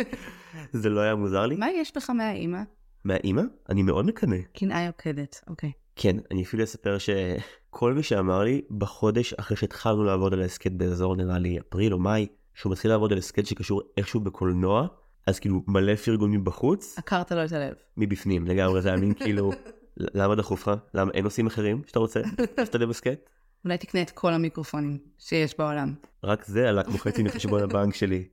[0.72, 1.56] זה לא היה מוזר לי.
[1.56, 2.60] מה יש בך מהאימא?
[3.04, 3.42] מהאימא?
[3.68, 4.36] אני מאוד מקנא.
[4.58, 5.72] קנאה יוקדת, אוקיי.
[5.97, 11.16] כן, אני אפילו אספר שכל מי שאמר לי בחודש אחרי שהתחלנו לעבוד על ההסכת באזור
[11.16, 14.86] נראה לי אפריל או מאי, שהוא מתחיל לעבוד על הסכת שקשור איכשהו בקולנוע,
[15.26, 17.74] אז כאילו מלא פרגון מבחוץ, עקרת לו את הלב.
[17.97, 19.51] מבפנים לגמרי, זה היה מין כאילו,
[19.97, 20.70] למה דחוף לך?
[20.95, 22.20] למה אין נושאים אחרים שאתה רוצה?
[22.64, 23.30] שתדע בסכת?
[23.64, 25.95] אולי תקנה את כל המיקרופונים שיש בעולם.
[26.24, 28.28] רק זה עלה כמו חצי מחשבון הבנק שלי.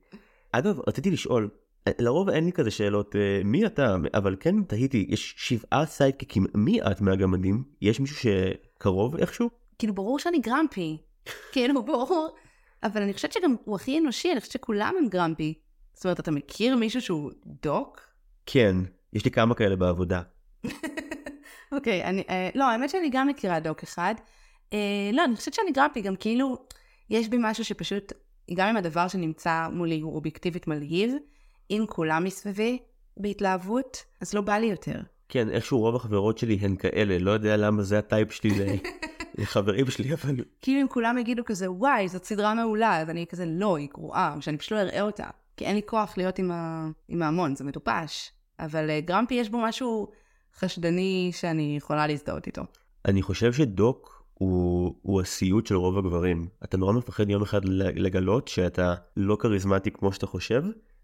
[0.52, 1.48] אגב, רציתי לשאול,
[1.98, 6.82] לרוב אין לי כזה שאלות אה, מי אתה, אבל כן תהיתי, יש שבעה סיידקיקים, מי
[6.82, 7.64] את מהגמדים?
[7.80, 9.50] יש מישהו שקרוב איכשהו?
[9.78, 10.98] כאילו, ברור שאני גרמפי.
[11.52, 12.36] כאילו, ברור.
[12.82, 15.54] אבל אני חושבת שגם הוא הכי אנושי, אני חושבת שכולם הם גרמפי.
[15.94, 17.30] זאת אומרת, אתה מכיר מישהו שהוא
[17.62, 18.00] דוק?
[18.46, 18.76] כן,
[19.12, 20.22] יש לי כמה כאלה בעבודה.
[21.72, 24.14] אוקיי, אני, אה, לא, האמת שאני גם מכירה דוק אחד.
[24.72, 26.56] אה, לא, אני חושבת שאני גרמפי, גם כאילו,
[27.10, 28.12] יש בי משהו שפשוט,
[28.54, 31.14] גם אם הדבר שנמצא מולי הוא אובייקטיבית מלהיב,
[31.72, 32.78] אם כולם מסביבי
[33.16, 35.00] בהתלהבות, אז לא בא לי יותר.
[35.28, 38.78] כן, איכשהו רוב החברות שלי הן כאלה, לא יודע למה זה הטייפ שלי
[39.38, 40.36] לחברים שלי, אבל...
[40.62, 44.36] כאילו אם כולם יגידו כזה, וואי, זאת סדרה מעולה, אז אני כזה, לא, היא גרועה,
[44.40, 45.26] שאני פשוט לא אראה אותה.
[45.56, 46.88] כי אין לי כוח להיות עם, ה...
[47.08, 48.30] עם ההמון, זה מטופש.
[48.58, 50.08] אבל uh, גרמפי יש בו משהו
[50.58, 52.62] חשדני שאני יכולה להזדהות איתו.
[53.04, 56.48] אני חושב שדוק הוא, הוא הסיוט של רוב הגברים.
[56.64, 60.62] אתה נורא מפחד יום אחד לגלות שאתה לא כריזמטי כמו שאתה חושב,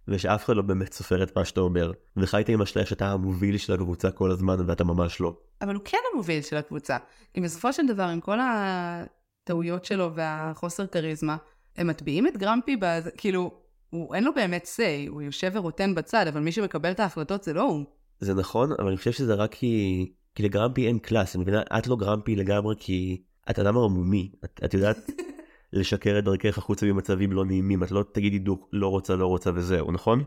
[0.09, 1.93] ושאף אחד לא באמת סופר את מה שאתה אומר.
[2.17, 5.37] וחיית עם אשליה שאתה המוביל של הקבוצה כל הזמן ואתה ממש לא.
[5.63, 6.97] אבל הוא כן המוביל של הקבוצה.
[7.35, 11.37] כי בסופו של דבר, עם כל הטעויות שלו והחוסר כריזמה,
[11.77, 13.11] הם מטביעים את גרמפי, בז...
[13.17, 13.51] כאילו,
[13.91, 17.53] הוא אין לו באמת say, הוא יושב ורוטן בצד, אבל מי שמקבל את ההחלטות זה
[17.53, 17.85] לא הוא.
[18.21, 20.07] זה נכון, אבל אני חושב שזה רק כי...
[20.35, 21.63] כי לגרמפי אין קלאס, אני מבינה?
[21.79, 24.33] את לא גרמפי לגמרי כי את אדם ערמומי.
[24.45, 24.97] את, את יודעת
[25.73, 29.51] לשקר את דרכך החוצה במצבים לא נעימים, את לא תגידי דוק לא רוצה, לא רוצה
[29.55, 30.25] וזהו, נכון?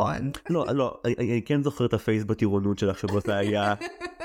[0.00, 0.30] נכון.
[0.50, 3.74] לא, לא, אני, אני כן זוכר את הפייס בטירונות שלך שבו זה היה...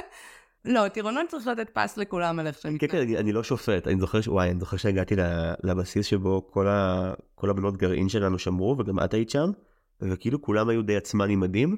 [0.66, 2.78] לא, טירונות צריך לתת פס לכולם על איך שהם...
[2.78, 5.16] כן, כן, אני, אני לא שופט, אני זוכר, וואי, אני זוכר שהגעתי
[5.64, 9.52] לבסיס שבו כל, ה, כל הבנות גרעין שלנו שמרו, וגם את היית שם,
[10.02, 11.78] וכאילו כולם היו די עצמני מדהים,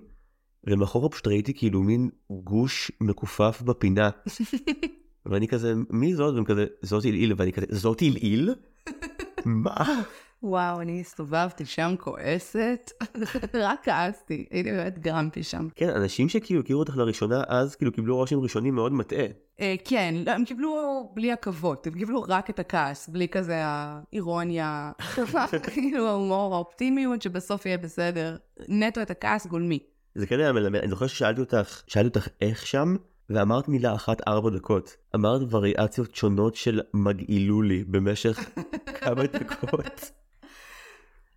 [0.63, 4.09] ומאחורה פשוט ראיתי כאילו מין גוש מכופף בפינה.
[5.30, 6.36] ואני כזה, מי זאת?
[6.36, 8.55] והם כזה, זאת עילעיל, ואני כזה, זאת עילעיל?
[9.45, 10.03] מה?
[10.43, 12.91] וואו, אני הסתובבתי שם כועסת,
[13.53, 15.67] רק כעסתי, הייתי באמת גרמתי שם.
[15.75, 19.25] כן, אנשים שכאילו הכירו אותך לראשונה, אז כאילו קיבלו רושם ראשוני מאוד מטעה.
[19.59, 24.91] אה, כן, לא, הם קיבלו בלי עכבות, הם קיבלו רק את הכעס, בלי כזה האירוניה,
[25.73, 28.38] כאילו ההומור, האופטימיות שבסוף יהיה בסדר.
[28.67, 29.80] נטו את הכעס גולמי.
[30.15, 32.95] זה כן היה מלמד, אני זוכר ששאלתי אותך, שאלתי אותך איך שם,
[33.30, 34.95] ואמרת מילה אחת ארבע דקות.
[35.15, 38.49] אמרת וריאציות שונות של מגעילו לי במשך
[38.99, 40.11] כמה דקות.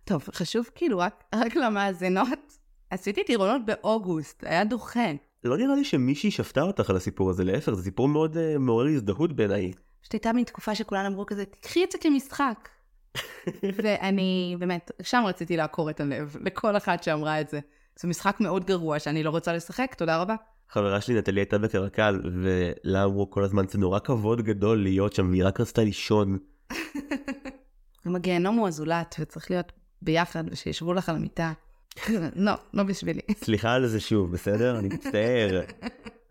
[0.03, 2.57] טוב, חשוב כאילו רק, רק למאזינות,
[2.89, 5.11] עשיתי טירונות באוגוסט, היה דוחה.
[5.43, 8.87] לא נראה לי שמישהי שפטה אותך על הסיפור הזה, להפך, זה סיפור מאוד uh, מעורר
[8.87, 9.71] הזדהות בעיניי.
[10.01, 12.69] פשוט הייתה מין תקופה שכולם אמרו כזה, תקחי את זה כמשחק.
[13.75, 17.59] ואני באמת, שם רציתי לעקור את הלב, לכל אחת שאמרה את זה.
[17.99, 20.35] זה משחק מאוד גרוע שאני לא רוצה לשחק, תודה רבה.
[20.73, 25.29] חברה שלי נטלי הייתה בקרקל, ולה אמרו כל הזמן, זה נורא כבוד גדול להיות שם,
[25.29, 26.37] והיא רק רצתה לישון.
[28.05, 31.53] גם הגיהנום הוא הזולת, וצריך להיות ביחד, ושישבו לך על המיטה.
[32.35, 33.21] לא, לא בשבילי.
[33.45, 34.79] סליחה על זה שוב, בסדר?
[34.79, 35.61] אני מצטער.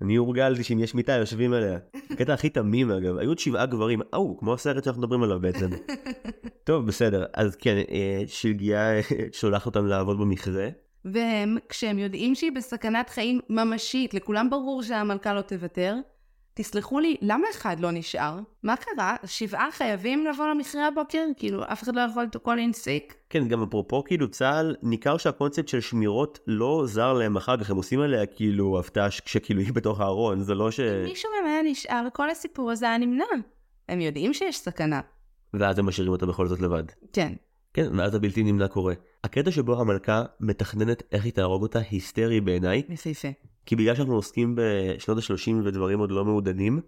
[0.03, 1.78] אני הורגלתי שאם יש מיטה יושבים עליה.
[2.11, 5.70] הקטע הכי תמים אגב, היו עוד שבעה גברים, אהו, כמו הסרט שאנחנו מדברים עליו בעצם.
[6.64, 9.01] טוב, בסדר, אז כן, אה, שלגיה אה,
[9.32, 10.68] שולחת אותם לעבוד במכרה.
[11.05, 15.96] והם, כשהם יודעים שהיא בסכנת חיים ממשית, לכולם ברור שהמלכה לא תוותר,
[16.55, 18.38] תסלחו לי, למה אחד לא נשאר?
[18.62, 19.16] מה קרה?
[19.24, 21.24] שבעה חייבים לבוא למכרה הבוקר?
[21.36, 23.14] כאילו, אף אחד לא יכול to call in sick?
[23.30, 27.76] כן, גם אפרופו כאילו צה"ל, ניכר שהקונספט של שמירות לא זר להם אחר כך, הם
[27.76, 30.80] עושים עליה כאילו הפתעה כשכאילו היא בתוך הארון, זה לא ש...
[30.80, 33.24] אם מישהו מהם היה נשאר, כל הסיפור הזה היה נמנע.
[33.88, 35.01] הם יודעים שיש סכנה.
[35.55, 36.84] ואז הם משאירים אותה בכל זאת לבד.
[37.12, 37.32] כן.
[37.74, 38.94] כן, ואז הבלתי נמנע קורה.
[39.24, 42.82] הקטע שבו המלכה מתכננת איך היא תהרוג אותה היסטרי בעיניי.
[42.88, 43.28] יפהפה.
[43.66, 46.80] כי בגלל שאנחנו עוסקים בשנות ה-30 ודברים עוד לא מעודנים,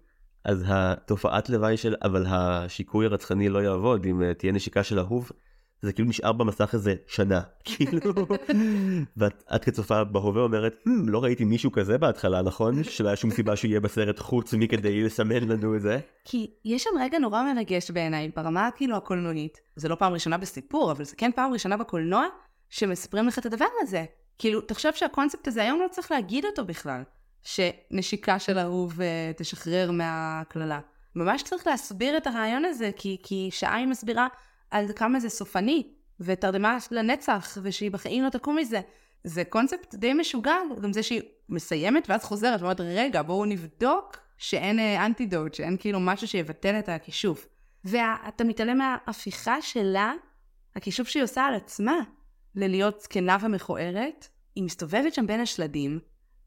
[0.45, 5.31] אז התופעת לוואי של אבל השיקוי הרצחני לא יעבוד אם אה, תהיה נשיקה של אהוב,
[5.83, 8.13] זה כאילו נשאר במסך איזה שנה, כאילו,
[9.17, 12.83] ואת כצופה בהווה אומרת, hmm, לא ראיתי מישהו כזה בהתחלה, נכון?
[12.83, 15.99] שלא היה שום סיבה שהוא יהיה בסרט חוץ מכדי לסמן לנו את זה.
[16.25, 19.57] כי יש שם רגע נורא מרגש בעיניי, ברמה כאילו הקולנועית.
[19.75, 22.25] זה לא פעם ראשונה בסיפור, אבל זה כן פעם ראשונה בקולנוע,
[22.69, 24.05] שמספרים לך את הדבר הזה.
[24.37, 27.01] כאילו, תחשוב שהקונספט הזה היום לא צריך להגיד אותו בכלל,
[27.43, 29.03] שנשיקה של אהוב uh,
[29.37, 30.79] תשחרר מהקללה.
[31.15, 34.27] ממש צריך להסביר את הרעיון הזה, כי, כי שעה היא מסבירה
[34.73, 35.87] על כמה זה סופני,
[36.19, 38.81] ותרדמה לנצח, ושהיא בחיים לא תקום מזה.
[39.23, 44.79] זה קונספט די משוגע, גם זה שהיא מסיימת ואז חוזרת, ואומרת, רגע, בואו נבדוק שאין
[44.79, 47.47] אה, אנטידוט, שאין כאילו משהו שיבטל את הכישוף.
[47.85, 50.13] ואתה מתעלם מההפיכה שלה,
[50.75, 51.95] הכישוף שהיא עושה על עצמה,
[52.55, 55.99] ללהיות זקנה ומכוערת, היא מסתובבת שם בין השלדים,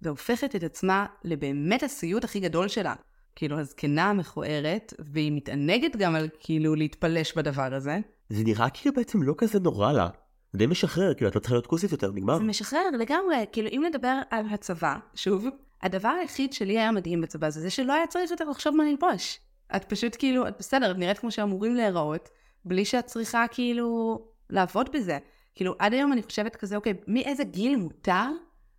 [0.03, 2.95] והופכת את עצמה לבאמת הסיוט הכי גדול שלה.
[3.37, 7.99] כאילו, הזקנה המכוערת, והיא מתענגת גם על כאילו להתפלש בדבר הזה.
[8.29, 10.09] זה נראה כאילו בעצם לא כזה נורא לה.
[10.53, 12.39] זה די משחרר, כאילו, את לא צריכה להיות כוסית יותר, נגמר.
[12.39, 15.47] זה משחרר לגמרי, כאילו, אם נדבר על הצבא, שוב,
[15.83, 19.41] הדבר היחיד שלי היה מדהים בצבא זה, זה שלא היה צריך יותר לחשוב מה ללבוש.
[19.77, 22.29] את פשוט כאילו, את בסדר, את נראית כמו שאמורים להיראות,
[22.65, 24.21] בלי שאת צריכה כאילו
[24.51, 25.19] לעבוד בזה.
[25.55, 28.29] כאילו, עד היום אני חושבת כזה, אוקיי, מאיזה גיל מותר?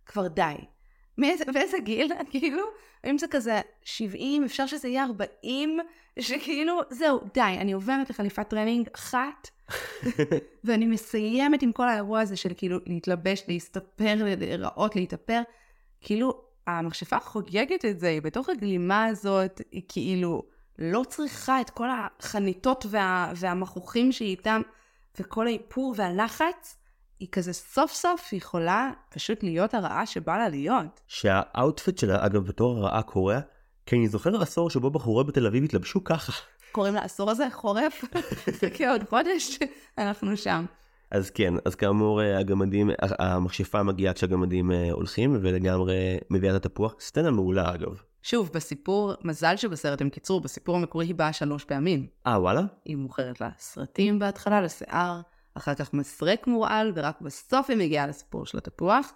[0.06, 0.54] כבר די.
[1.18, 2.12] מאיזה, באיזה גיל?
[2.30, 2.62] כאילו,
[3.04, 5.78] האם זה כזה 70, אפשר שזה יהיה 40,
[6.18, 9.50] שכאילו, זהו, די, אני עוברת לחליפת טרנינג אחת,
[10.64, 15.42] ואני מסיימת עם כל האירוע הזה של כאילו להתלבש, להסתפר, להיראות, להתאפר.
[16.00, 20.42] כאילו, המכשפה חוגגת את זה, היא בתוך הגלימה הזאת, היא כאילו
[20.78, 24.62] לא צריכה את כל החזיות וה, והמחוכים שהיא איתם,
[25.20, 26.77] וכל האיפור והלחץ,
[27.20, 31.00] היא כזה סוף סוף יכולה פשוט להיות הרעה שבא לה להיות.
[31.06, 33.40] שה outfit שלה, אגב, בתור הרעה קורע,
[33.86, 36.32] כי אני זוכר עשור שבו בחורות בתל אביב התלבשו ככה.
[36.72, 38.04] קוראים לעשור הזה חורף,
[38.60, 39.58] חכה עוד חודש,
[39.98, 40.64] אנחנו שם.
[41.10, 46.94] אז כן, אז כאמור הגמדים, המכשפה מגיעה כשהגמדים אה, הולכים ולגמרי מביאה את התפוח.
[47.00, 48.02] סצנה מעולה אגב.
[48.22, 52.06] שוב, בסיפור, מזל שבסרט הם קיצרו, בסיפור המקורי היא באה שלוש פעמים.
[52.26, 52.62] אה, וואלה?
[52.84, 55.20] היא מוכרת לה סרטים בהתחלה, לשיער,
[55.58, 59.12] אחר כך מסרק מורעל, ורק בסוף היא מגיעה לסיפור של התפוח.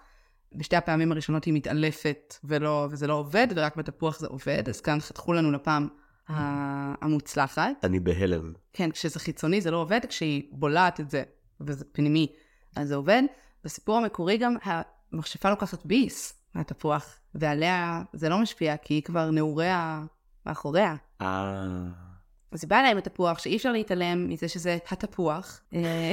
[0.54, 5.00] בשתי הפעמים הראשונות היא מתעלפת ולא, וזה לא עובד, ורק בתפוח זה עובד, אז כאן
[5.00, 5.88] חתכו לנו לפעם
[6.28, 7.84] המוצלחת.
[7.84, 8.52] אני בהלם.
[8.72, 11.22] כן, כשזה חיצוני זה לא עובד, כשהיא בולעת את זה
[11.60, 12.32] וזה פנימי,
[12.76, 13.22] אז זה עובד.
[13.64, 20.04] בסיפור המקורי גם המכשפה לוקחת ביס מהתפוח, ועליה זה לא משפיע, כי היא כבר נעוריה
[20.46, 20.94] מאחוריה.
[21.20, 22.11] אה...
[22.52, 26.12] אז היא באה אליי עם התפוח, שאי אפשר להתעלם מזה שזה התפוח אה,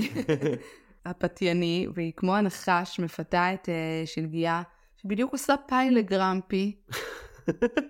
[1.06, 4.62] הפתייני, והיא כמו הנחש מפתה את uh, שלגיה,
[4.98, 6.76] שבדיוק עושה פאי לגרמפי.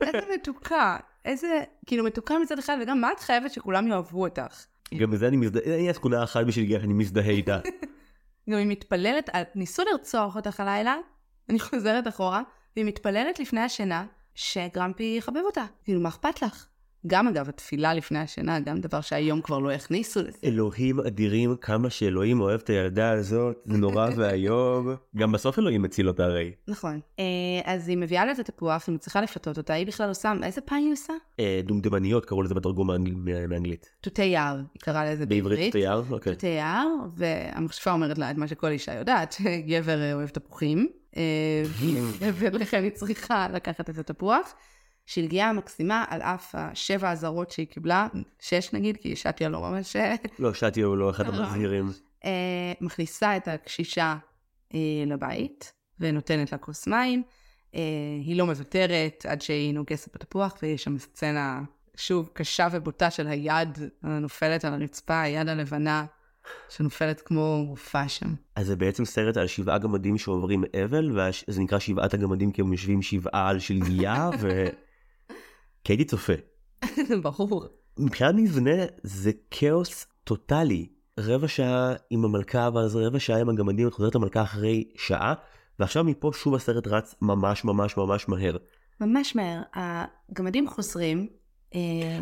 [0.01, 4.65] איזה מתוקה, איזה, כאילו מתוקה מצד אחד, וגם מה את חייבת שכולם יאהבו אותך?
[4.97, 7.59] גם בזה אני מזדהה, אין לי תכונה אחת בשביל גיח, אני מזדהה איתה.
[8.49, 10.95] גם היא מתפללת, ניסו לרצוח אותך הלילה,
[11.49, 12.41] אני חוזרת אחורה,
[12.75, 15.65] והיא מתפללת לפני השינה שגרמפי יחבב אותה.
[15.83, 16.68] כאילו, מה אכפת לך?
[17.07, 20.37] גם אגב, התפילה לפני השינה, גם דבר שהיום כבר לא הכניסו לזה.
[20.43, 24.95] אלוהים אדירים, כמה שאלוהים אוהב את הילדה הזאת, זה נורא ואיום.
[25.15, 26.51] גם בסוף אלוהים מציל אותה הרי.
[26.67, 26.99] נכון.
[27.19, 27.23] אה,
[27.63, 30.77] אז היא מביאה לה את התפוח, היא מצליחה לפתות אותה, היא בכלל עושה, איזה פאי
[30.77, 31.13] היא עושה?
[31.39, 32.89] אה, דומדמניות קראו לזה בתרגום
[33.49, 33.89] מאנגלית.
[34.01, 35.43] תותי יער, היא קראה לזה בעברית.
[35.43, 36.03] בעברית תותי יער?
[36.09, 36.33] אוקיי.
[36.33, 36.87] תותי יער,
[37.17, 39.35] והמכשפה אומרת לה את מה שכל אישה יודעת,
[39.67, 40.87] גבר אוהב תפוחים,
[41.17, 41.63] אה,
[42.33, 44.53] ולכן היא צריכה לקחת את התפוח.
[45.09, 48.07] שלגיה מקסימה על אף השבע אזהרות שהיא קיבלה,
[48.39, 49.95] שש נגיד, כי שטיה לא ממש...
[50.39, 51.33] לא, שטיה הוא לא אחד לא.
[51.33, 51.91] המזהירים.
[52.25, 54.15] אה, מכניסה את הקשישה
[54.73, 57.23] אה, לבית ונותנת לה כוס מים.
[57.75, 57.81] אה,
[58.25, 61.61] היא לא מוותרת עד שהיא נוגסת בתפוח, ויש שם סצנה,
[61.97, 66.05] שוב, קשה ובוטה של היד הנופלת על הרצפה, היד הלבנה.
[66.69, 68.33] שנופלת כמו מופע שם.
[68.55, 72.71] אז זה בעצם סרט על שבעה גמדים שעוברים אבל, וזה נקרא שבעת הגמדים כי הם
[72.71, 74.65] יושבים שבעה על שלגיה, ו...
[75.83, 76.33] כי הייתי צופה.
[77.23, 77.65] ברור.
[77.99, 80.87] מבחינת מבנה זה כאוס טוטאלי.
[81.19, 85.33] רבע שעה עם המלכה ואז רבע שעה עם הגמדים, את חוזרת למלכה אחרי שעה,
[85.79, 88.57] ועכשיו מפה שוב הסרט רץ ממש ממש ממש מהר.
[89.01, 89.61] ממש מהר.
[89.73, 91.27] הגמדים חוזרים,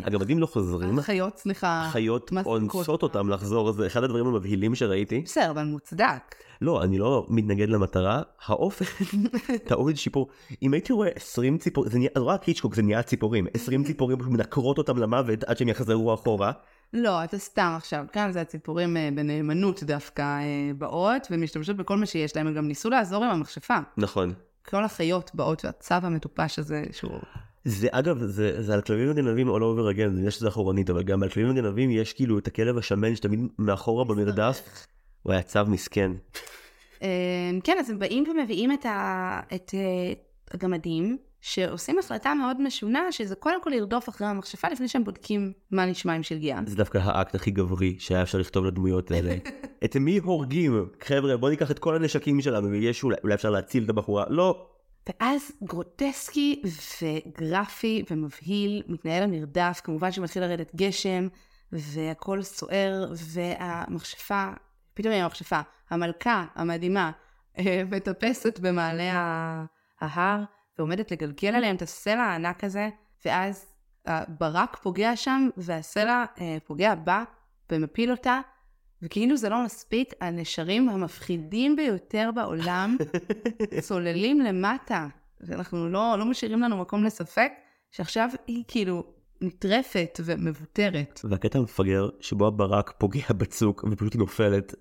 [0.04, 0.98] הגמדים לא חוזרים.
[0.98, 1.86] החיות, סליחה.
[1.86, 5.20] החיות אונסות אותם לחזור, זה אחד הדברים המבהילים שראיתי.
[5.20, 6.34] בסדר, אבל מוצדק.
[6.60, 8.84] לא, אני לא מתנגד למטרה, האופן,
[9.68, 10.28] טעות שיפור.
[10.62, 14.78] אם הייתי רואה 20 ציפורים, זה נהיה, רק קיצ'קוק זה נהיה ציפורים, 20 ציפורים מנקרות
[14.78, 16.52] אותם למוות עד שהם יחזרו אחורה.
[16.92, 22.06] לא, אתה סתם עכשיו, כאן זה הציפורים אה, בנאמנות דווקא אה, באות, ומשתמשות בכל מה
[22.06, 23.76] שיש להם, הם גם ניסו לעזור עם המכשפה.
[23.96, 24.32] נכון.
[24.68, 27.18] כל החיות באות והצו המטופש הזה שהוא...
[27.64, 31.02] זה אגב זה, זה על כלבים וגנבים all over again, אני יודע שזה אחורנית אבל
[31.02, 34.86] גם על כלבים וגנבים יש כאילו את הכלב השמן שתמיד מאחורה במרדף.
[35.22, 36.12] הוא היה צו מסכן.
[37.02, 40.12] אמ, כן אז הם באים ומביאים את, ה, את אה,
[40.54, 45.86] הגמדים שעושים החלטה מאוד משונה שזה קודם כל לרדוף אחרי המכשפה לפני שהם בודקים מה
[45.86, 46.60] נשמע עם שלגיה.
[46.66, 49.36] זה דווקא האקט הכי גברי שהיה אפשר לכתוב לדמויות האלה.
[49.84, 50.88] את מי הורגים?
[51.02, 54.66] חבר'ה בוא ניקח את כל הנשקים שלנו ויש אולי, אולי אפשר להציל את הבחורה לא
[55.08, 56.62] ואז גרוטסקי
[57.02, 61.28] וגרפי ומבהיל, מתנהל המרדף, כמובן שמתחיל לרדת גשם,
[61.72, 64.50] והכל סוער, והמכשפה,
[64.94, 67.10] פתאום היא המכשפה, המלכה המדהימה,
[67.58, 69.12] אה, מטפסת במעלה
[70.00, 70.44] ההר,
[70.78, 72.88] ועומדת לגלגל עליהם את הסלע הענק הזה,
[73.24, 73.66] ואז
[74.06, 77.24] הברק פוגע שם, והסלע אה, פוגע בה
[77.72, 78.40] ומפיל אותה,
[79.02, 82.96] וכאילו זה לא מספיק, הנשרים המפחידים ביותר בעולם
[83.86, 85.06] צוללים למטה.
[85.40, 87.52] ואנחנו לא, לא משאירים לנו מקום לספק,
[87.90, 89.04] שעכשיו היא כאילו
[89.40, 91.20] נטרפת ומבוטרת.
[91.24, 94.74] והקטע המפגר שבו הברק פוגע בצוק ופשוט נופלת.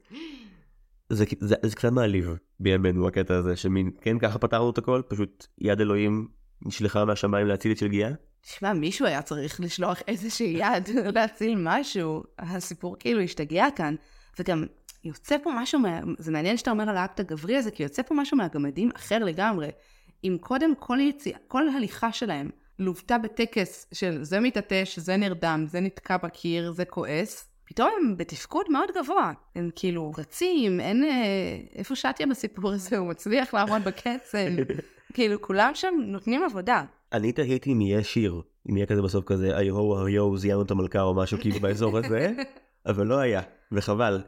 [1.09, 5.47] זה, זה, זה קצת מעליב בימינו הקטע הזה שמין כן ככה פתרנו את הכל פשוט
[5.57, 6.27] יד אלוהים
[6.61, 8.09] נשלחה מהשמיים להציל את שלגיה.
[8.47, 13.95] תשמע מישהו היה צריך לשלוח איזושהי יד להציל משהו הסיפור כאילו השתגע כאן
[14.39, 14.65] וגם
[15.03, 15.99] יוצא פה משהו מה...
[16.17, 19.69] זה מעניין שאתה אומר על האקט הגברי הזה כי יוצא פה משהו מהגמדים אחר לגמרי.
[20.23, 25.79] אם קודם כל יציאה כל הליכה שלהם לוותה בטקס של זה מתעטש זה נרדם זה
[25.79, 29.31] נתקע בקיר זה כועס פתאום הם בתפקוד מאוד גבוה.
[29.55, 31.03] הם כאילו רצים, אין...
[31.03, 31.09] אה,
[31.75, 32.97] איפה שטיה בסיפור הזה?
[32.97, 34.37] הוא מצליח לעמוד בקצב.
[35.13, 36.83] כאילו, כולם שם נותנים עבודה.
[37.13, 41.01] אני תהיתי אם יהיה שיר, אם יהיה כזה בסוף כזה איי-הו איי-הו זיינו את המלכה
[41.01, 42.33] או משהו כאילו באזור הזה,
[42.89, 43.41] אבל לא היה,
[43.71, 44.21] וחבל.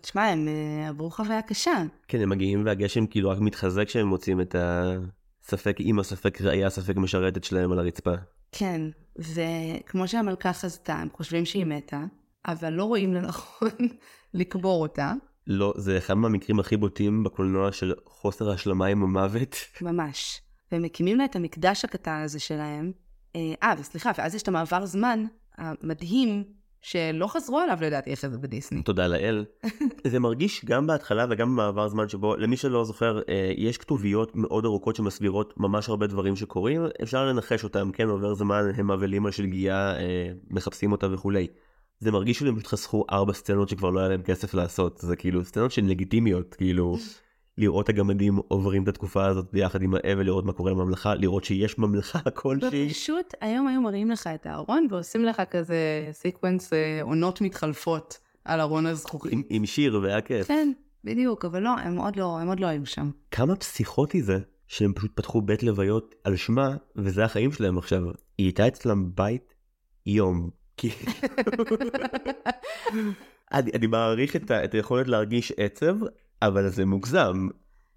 [0.00, 1.82] תשמע, הם אה, עברו חוויה קשה.
[2.08, 6.96] כן, הם מגיעים והגשם כאילו רק מתחזק כשהם מוצאים את הספק אימא, ספק ראייה, ספק
[6.96, 8.14] משרתת שלהם על הרצפה.
[8.52, 8.80] כן,
[9.18, 12.04] וכמו שהמלכה חזתה, הם חושבים שהיא מתה,
[12.46, 13.70] אבל לא רואים לנכון
[14.34, 15.12] לקבור אותה.
[15.46, 19.56] לא, זה אחד מהמקרים הכי בוטים בקולנוע של חוסר השלמה עם המוות.
[19.80, 20.40] ממש.
[20.72, 22.92] והם מקימים לה את המקדש הקטן הזה שלהם.
[23.36, 25.24] אה, אה, וסליחה, ואז יש את המעבר זמן
[25.58, 26.44] המדהים,
[26.82, 28.82] שלא חזרו עליו לדעתי אחרי זה בדיסני.
[28.82, 29.44] תודה לאל.
[30.10, 34.64] זה מרגיש גם בהתחלה וגם במעבר זמן שבו, למי שלא זוכר, אה, יש כתוביות מאוד
[34.64, 39.32] ארוכות שמסבירות ממש הרבה דברים שקורים, אפשר לנחש אותם, כן, עובר זמן, הם אבלים על
[39.32, 41.46] שלגיה, אה, מחפשים אותה וכולי.
[41.98, 45.44] זה מרגיש שהם פשוט חסכו ארבע סצנות שכבר לא היה להם כסף לעשות, זה כאילו
[45.44, 46.96] סצנות שהן לגיטימיות, כאילו
[47.58, 51.78] לראות הגמדים עוברים את התקופה הזאת ביחד עם האבל, לראות מה קורה לממלכה, לראות שיש
[51.78, 52.88] ממלכה כלשהי.
[52.90, 58.60] פשוט היום היו מראים לך את הארון ועושים לך כזה sequence אה, עונות מתחלפות על
[58.60, 59.32] ארון הזכוכית.
[59.32, 60.46] עם, עם שיר והיה כיף.
[60.46, 60.72] כן,
[61.04, 63.10] בדיוק, אבל לא, הם עוד לא, הם עוד לא היו שם.
[63.30, 68.02] כמה פסיכוטי זה שהם פשוט פתחו בית לוויות על שמה, וזה החיים שלהם עכשיו.
[68.38, 69.54] היא הייתה אצלם בית
[70.06, 70.50] יום.
[73.52, 75.96] אני, אני מעריך את, את היכולת להרגיש עצב,
[76.46, 77.48] אבל זה מוגזם.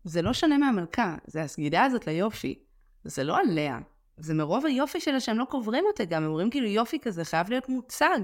[0.03, 2.59] זה לא שונה מהמלכה, זה הסגידה הזאת ליופי.
[3.03, 3.79] זה לא עליה.
[4.17, 7.49] זה מרוב היופי שלה שהם לא קוברים אותה גם, הם אומרים כאילו יופי כזה חייב
[7.49, 8.19] להיות מוצג.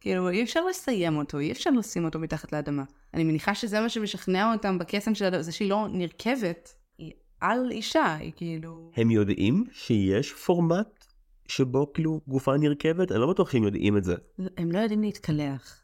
[0.00, 2.82] כאילו אי אפשר לסיים אותו, אי אפשר לשים אותו מתחת לאדמה.
[3.14, 8.14] אני מניחה שזה מה שמשכנע אותם בקסם של זה שהיא לא נרכבת, היא על אישה,
[8.14, 8.90] היא כאילו...
[8.96, 11.04] הם יודעים שיש פורמט
[11.48, 13.12] שבו כאילו גופה נרכבת?
[13.12, 14.14] אני לא בטוח שהם יודעים את זה.
[14.56, 15.80] הם לא יודעים להתקלח.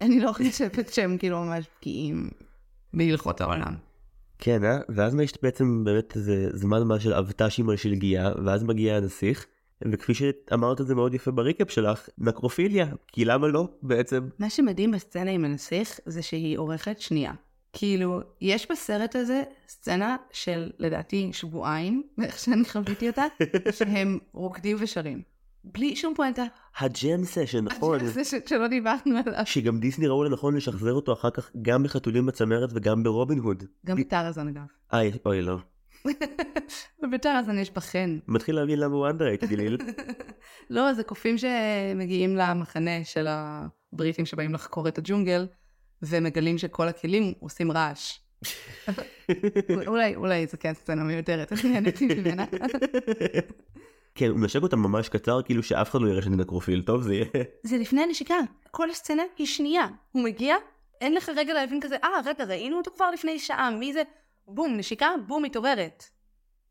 [0.00, 2.30] אני לא חושבת שהם כאילו ממש בקיאים
[2.94, 3.74] בהלכות העולם.
[4.38, 4.78] כן, אה?
[4.88, 9.46] ואז יש בעצם באמת איזה זמן מה של אבט"שים על שלגיה, ואז מגיע הנסיך,
[9.92, 14.28] וכפי שאמרת את זה מאוד יפה בריקאפ שלך, נקרופיליה, כי למה לא בעצם?
[14.38, 17.32] מה שמדהים בסצנה עם הנסיך זה שהיא עורכת שנייה.
[17.72, 23.24] כאילו, יש בסרט הזה סצנה של לדעתי שבועיים, איך שאני חוויתי אותה,
[23.70, 25.22] שהם רוקדים ושרים.
[25.64, 26.44] בלי שום פואנטה.
[26.78, 28.00] ה jam session, נכון.
[28.00, 29.46] ה jam session שלא דיברנו עליו.
[29.46, 33.64] שגם דיסני ראו לנכון לשחזר אותו אחר כך גם בחתולים בצמרת וגם ברובין הוד.
[33.86, 34.66] גם בטרזן אגב.
[34.94, 35.58] אה, אוי לא.
[37.02, 38.18] ובטרזן יש בכן.
[38.28, 39.78] מתחיל להבין למה הוא underrated, איליל.
[40.70, 45.46] לא, זה קופים שמגיעים למחנה של הבריטים שבאים לחקור את הג'ונגל,
[46.02, 48.18] ומגלים שכל הכלים עושים רעש.
[49.86, 52.44] אולי, אולי זה כן סצנה מיותרת, אני נהניתי ממנה.
[54.14, 57.14] כן, הוא מנשק אותה ממש קצר, כאילו שאף אחד לא יראה שאני נקרופיל, טוב זה
[57.14, 57.24] יהיה.
[57.62, 58.34] זה לפני הנשיקה,
[58.70, 59.86] כל הסצנה היא שנייה.
[60.12, 60.56] הוא מגיע,
[61.00, 64.02] אין לך רגע להבין כזה, אה, רגע, ראינו אותו כבר לפני שעה, מי זה?
[64.46, 66.04] בום, נשיקה, בום, מתעוררת.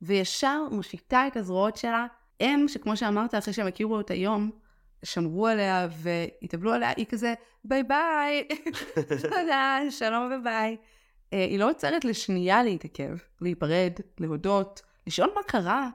[0.01, 2.05] וישר מושיטה את הזרועות שלה.
[2.39, 4.51] הם, שכמו שאמרת, אחרי שהם הכירו אותה יום,
[5.05, 7.33] שמרו עליה והתאבלו עליה, היא כזה,
[7.65, 8.47] ביי ביי,
[9.21, 10.77] תודה, שלום וביי.
[11.33, 15.89] אה, היא לא עוצרת לשנייה להתעכב, להיפרד, להודות, לשאול מה קרה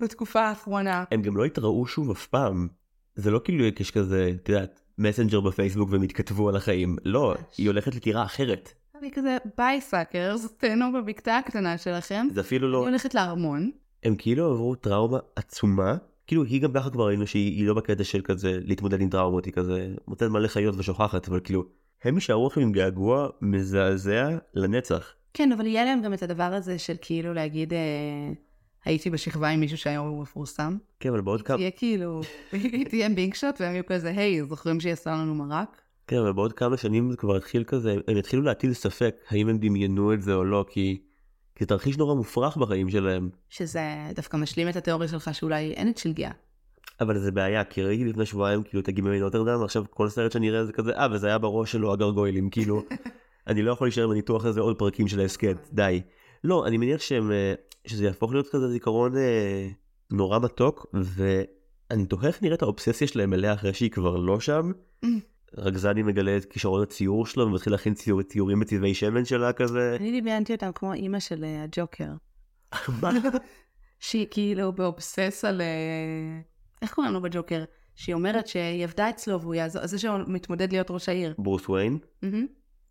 [0.00, 1.04] בתקופה האחרונה.
[1.10, 2.68] הם גם לא התראו שוב אף פעם.
[3.14, 6.96] זה לא כאילו יש כזה, את יודעת, מסנג'ר בפייסבוק והם התכתבו על החיים.
[7.04, 8.74] לא, היא הולכת לטירה אחרת.
[8.98, 12.26] אני כזה, ביי suckers, תהנו בבקתה הקטנה שלכם.
[12.32, 12.82] זה אפילו לא...
[12.82, 13.70] אני הולכת לארמון.
[14.04, 15.96] הם כאילו עברו טראומה עצומה.
[16.26, 19.52] כאילו היא גם ככה כבר ראינו שהיא לא בקטע של כזה להתמודד עם טראומות, היא
[19.52, 21.64] כזה מוצאת מלא חיות ושוכחת, אבל כאילו,
[22.04, 25.14] הם יישארו עכשיו עם געגוע מזעזע לנצח.
[25.34, 27.78] כן, אבל יהיה להם גם את הדבר הזה של כאילו להגיד, אה,
[28.84, 30.76] הייתי בשכבה עם מישהו שהיום הוא מפורסם.
[31.00, 31.56] כן, אבל בעוד כמה...
[31.56, 32.20] תהיה כאילו,
[32.90, 35.80] תהיה ביג שוט והם יהיו כזה, היי, זוכרים שהיא עשה לנו מרק?
[36.06, 39.58] כן, אבל בעוד כמה שנים זה כבר התחיל כזה, הם יתחילו להטיל ספק האם הם
[39.58, 41.00] דמיינו את זה או לא, כי...
[41.56, 43.28] כי זה תרחיש נורא מופרך בחיים שלהם.
[43.48, 43.80] שזה
[44.14, 46.30] דווקא משלים את התיאוריה שלך שאולי אין את שלגיה.
[47.00, 50.50] אבל זה בעיה, כי ראיתי לפני שבועיים כאילו את הגימי נוטרדם, ועכשיו כל סרט שאני
[50.50, 52.82] אראה זה כזה, אה, וזה היה בראש שלו הגרגוילים, כאילו,
[53.48, 56.02] אני לא יכול להישאר בניתוח הזה עוד פרקים של ההסכת, די.
[56.44, 57.54] לא, אני מניח שהם, אה,
[57.86, 59.68] שזה יהפוך להיות כזה זיכרון אה,
[60.10, 64.72] נורא מתוק, ואני תוהה איך נראית האובססיה שלהם אליה אחרי שהיא כבר לא שם.
[65.56, 69.96] רגזני מגלה את כישרון הציור שלו ומתחיל להכין ציור, ציורים בצבעי שמן שלה כזה.
[70.00, 72.10] אני דמיינתי אותם כמו אימא של uh, הג'וקר.
[74.00, 75.60] שהיא כאילו באובסס על...
[75.60, 76.44] Uh,
[76.82, 77.64] איך קוראים לו בג'וקר?
[77.94, 81.34] שהיא אומרת שהיא עבדה אצלו והוא יעזור, זה שהוא מתמודד להיות ראש העיר.
[81.38, 81.98] ברוס וויין?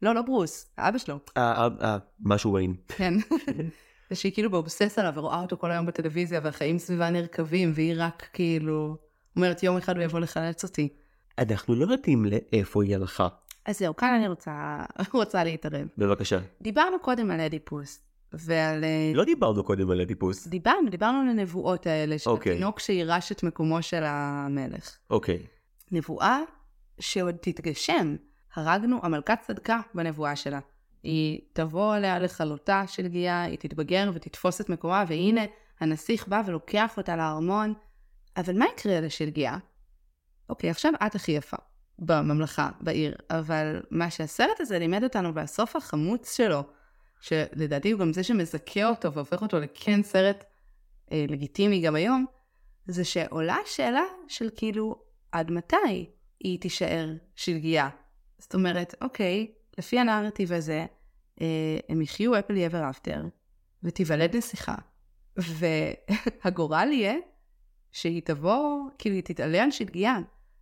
[0.03, 1.19] לא, לא ברוס, אבא שלו.
[1.37, 2.75] אה, אה, משהו וויין.
[2.87, 3.13] כן.
[4.11, 8.97] ושהיא כאילו באובסס עליו ורואה אותו כל היום בטלוויזיה והחיים סביבה נרקבים והיא רק כאילו
[9.35, 10.89] אומרת יום אחד הוא יבוא לחלץ אותי.
[11.37, 13.27] אנחנו לא יודעים לאיפה היא הלכה.
[13.65, 15.87] אז זהו, כאן אני רוצה, רוצה להתערב.
[15.97, 16.39] בבקשה.
[16.61, 17.99] דיברנו קודם על אדיפוס,
[18.33, 18.83] ועל...
[18.83, 20.47] אה, לא דיברנו קודם על אדיפוס.
[20.47, 22.51] דיברנו, דיברנו על הנבואות האלה, של אוקיי.
[22.51, 24.97] התינוק שירש את מקומו של המלך.
[25.09, 25.39] אוקיי.
[25.91, 26.39] נבואה
[26.99, 28.15] שעוד תתגשם.
[28.55, 30.59] הרגנו, המלכה צדקה בנבואה שלה.
[31.03, 35.41] היא תבוא עליה לכלותה של גיאה, היא תתבגר ותתפוס את מקומה, והנה,
[35.79, 37.73] הנסיך בא ולוקח אותה לארמון.
[38.37, 39.57] אבל מה יקרה לשלגיה?
[40.49, 41.57] אוקיי, עכשיו את הכי יפה
[41.99, 46.63] בממלכה, בעיר, אבל מה שהסרט הזה לימד אותנו בסוף החמוץ שלו,
[47.21, 50.43] שלדעתי הוא גם זה שמזכה אותו והופך אותו לכן סרט
[51.11, 52.25] אה, לגיטימי גם היום,
[52.87, 54.95] זה שעולה השאלה של כאילו,
[55.31, 56.05] עד מתי
[56.39, 57.89] היא תישאר שלגיה?
[58.43, 60.85] זאת אומרת, אוקיי, לפי הנרטיב הזה,
[61.41, 63.17] אה, הם יחיו אפל ever after,
[63.83, 64.75] ותיוולד נסיכה,
[65.37, 67.15] והגורל יהיה
[67.91, 70.17] שהיא תבוא, כאילו היא תתעלה על שלגיה,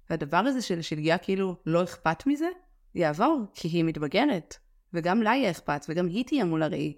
[0.10, 2.48] והדבר הזה של שלגיה כאילו לא אכפת מזה,
[2.96, 4.58] יעבור, כי היא מתבגרת,
[4.94, 6.94] וגם לה יהיה אכפת, וגם היא תהיה מול הראי.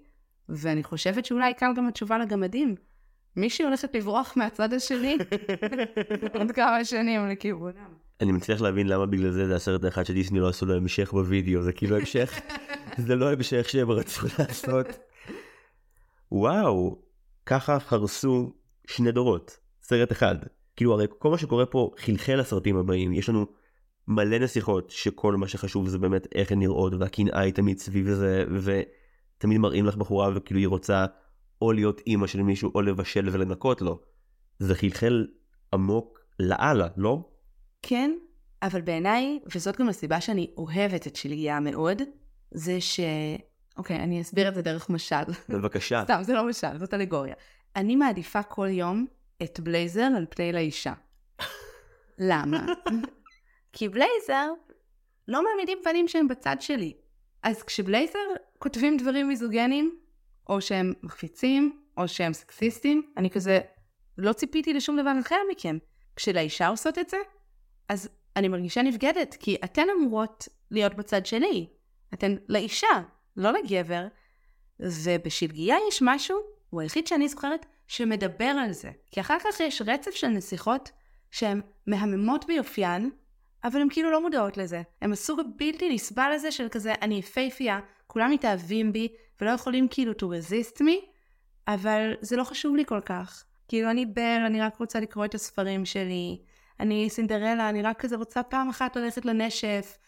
[0.48, 2.74] ואני חושבת שאולי כאן גם התשובה לגמדים.
[3.36, 5.16] מישהי הולכת לברוח מהצד השני
[6.38, 8.03] עוד כמה שנים לכיוונם.
[8.20, 11.62] אני מצליח להבין למה בגלל זה זה הסרט האחד שדיסני לא עשו לו המשך בווידאו,
[11.62, 12.40] זה כאילו המשך,
[13.06, 14.86] זה לא המשך שהם רצו לעשות.
[16.32, 17.02] וואו,
[17.46, 18.54] ככה חרסו
[18.86, 20.36] שני דורות, סרט אחד.
[20.76, 23.46] כאילו הרי כל מה שקורה פה חלחל לסרטים הבאים, יש לנו
[24.08, 28.44] מלא נסיכות שכל מה שחשוב זה באמת איך הן נראות והקנאה היא תמיד סביב זה
[28.62, 31.06] ותמיד מראים לך בחורה וכאילו היא רוצה
[31.62, 34.00] או להיות אימא של מישהו או לבשל ולנקות לו.
[34.58, 35.26] זה חלחל
[35.72, 37.33] עמוק לאללה, לא?
[37.86, 38.10] כן,
[38.62, 42.02] אבל בעיניי, וזאת גם הסיבה שאני אוהבת את שלגיה מאוד,
[42.50, 43.00] זה ש...
[43.76, 45.24] אוקיי, אני אסביר את זה דרך משל.
[45.48, 46.02] בבקשה.
[46.04, 47.34] סתם, זה לא משל, זאת אלגוריה.
[47.76, 49.06] אני מעדיפה כל יום
[49.42, 50.92] את בלייזר על פני לאישה.
[52.18, 52.66] למה?
[53.72, 54.50] כי בלייזר
[55.28, 56.92] לא מעמידים פנים שהם בצד שלי.
[57.42, 58.18] אז כשבלייזר
[58.58, 59.98] כותבים דברים מיזוגנים,
[60.48, 63.60] או שהם מחפיצים, או שהם סקסיסטים, אני כזה,
[64.18, 65.78] לא ציפיתי לשום דבר אחר מכם.
[66.16, 67.16] כשלאישה עושות את זה,
[67.88, 71.66] אז אני מרגישה נבגדת, כי אתן אמורות להיות בצד שלי.
[72.14, 73.02] אתן לאישה,
[73.36, 74.06] לא לגבר.
[74.80, 76.38] ובשלגיה יש משהו,
[76.70, 78.90] הוא היחיד שאני זוכרת, שמדבר על זה.
[79.10, 80.90] כי אחר כך יש רצף של נסיכות
[81.30, 83.10] שהן מהממות ביופיין,
[83.64, 84.82] אבל הן כאילו לא מודעות לזה.
[85.02, 89.08] הן הסוג הבלתי נסבל הזה של כזה, אני יפייפייה, כולם מתאהבים בי,
[89.40, 91.06] ולא יכולים כאילו to resist me,
[91.68, 93.44] אבל זה לא חשוב לי כל כך.
[93.68, 96.38] כאילו אני בר, אני רק רוצה לקרוא את הספרים שלי.
[96.80, 99.98] אני סינדרלה, אני רק כזה רוצה פעם אחת ללכת לנשף.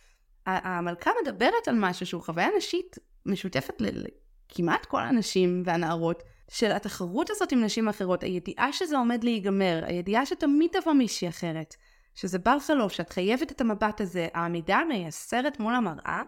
[0.47, 7.53] המלכה מדברת על משהו שהוא חוויה נשית משותפת לכמעט כל הנשים והנערות, של התחרות הזאת
[7.53, 11.77] עם נשים אחרות, הידיעה שזה עומד להיגמר, הידיעה שתמיד תבוא מישהי אחרת,
[12.15, 16.23] שזה בר חלוף, שאת חייבת את המבט הזה, העמידה המייסרת מול המראה,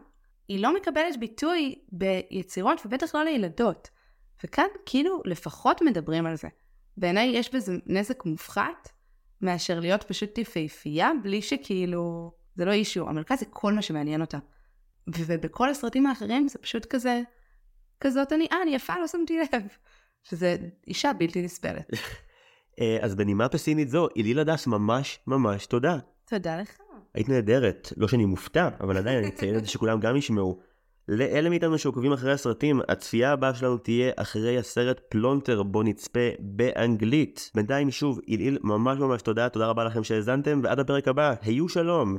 [0.48, 3.88] היא לא מקבלת ביטוי ביצירות ובטח לא לילדות.
[4.44, 6.48] וכאן כאילו לפחות מדברים על זה.
[6.96, 8.88] בעיניי יש בזה נזק מופחת,
[9.42, 14.38] מאשר להיות פשוט יפהפייה, בלי שכאילו, זה לא issue, המרכז זה כל מה שמעניין אותה.
[15.08, 17.22] ובכל הסרטים האחרים זה פשוט כזה,
[18.00, 19.62] כזאת אני, אה, אני יפה, לא שמתי לב.
[20.22, 21.90] שזה אישה בלתי נסבלת.
[22.80, 25.98] אה, אז בנימה פסימית זו, איליל הדס ממש ממש תודה.
[26.28, 26.76] תודה לך.
[27.14, 30.60] היית נהדרת, לא שאני מופתע, אבל עדיין אני אציין את זה שכולם גם ישמעו.
[31.08, 37.50] לאלה מאיתנו שעוקבים אחרי הסרטים, הצפייה הבאה שלנו תהיה אחרי הסרט פלונטר בו נצפה באנגלית.
[37.54, 42.18] בינתיים שוב, איליל ממש ממש תודה, תודה רבה לכם שהאזנתם, ועד הפרק הבא, היו שלום.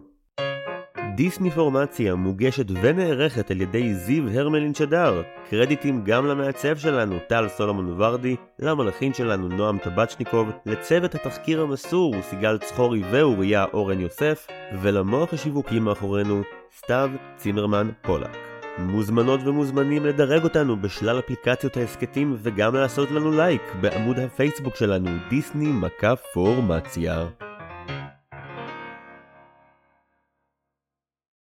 [1.15, 5.21] דיסני פורמציה מוגשת ונערכת על ידי זיו הרמלין שדר.
[5.49, 12.57] קרדיטים גם למעצב שלנו, טל סולומון ורדי, למלאכין שלנו, נועם טבצ'ניקוב, לצוות התחקיר המסור, סיגל
[12.57, 14.47] צחורי ואוריה אורן יוסף,
[14.81, 16.41] ולמוח השיווקי מאחורינו,
[16.77, 18.48] סתיו צימרמן פולק.
[18.79, 25.71] מוזמנות ומוזמנים לדרג אותנו בשלל אפליקציות ההסכתים וגם לעשות לנו לייק בעמוד הפייסבוק שלנו, דיסני
[25.71, 27.25] מכה פורמציה.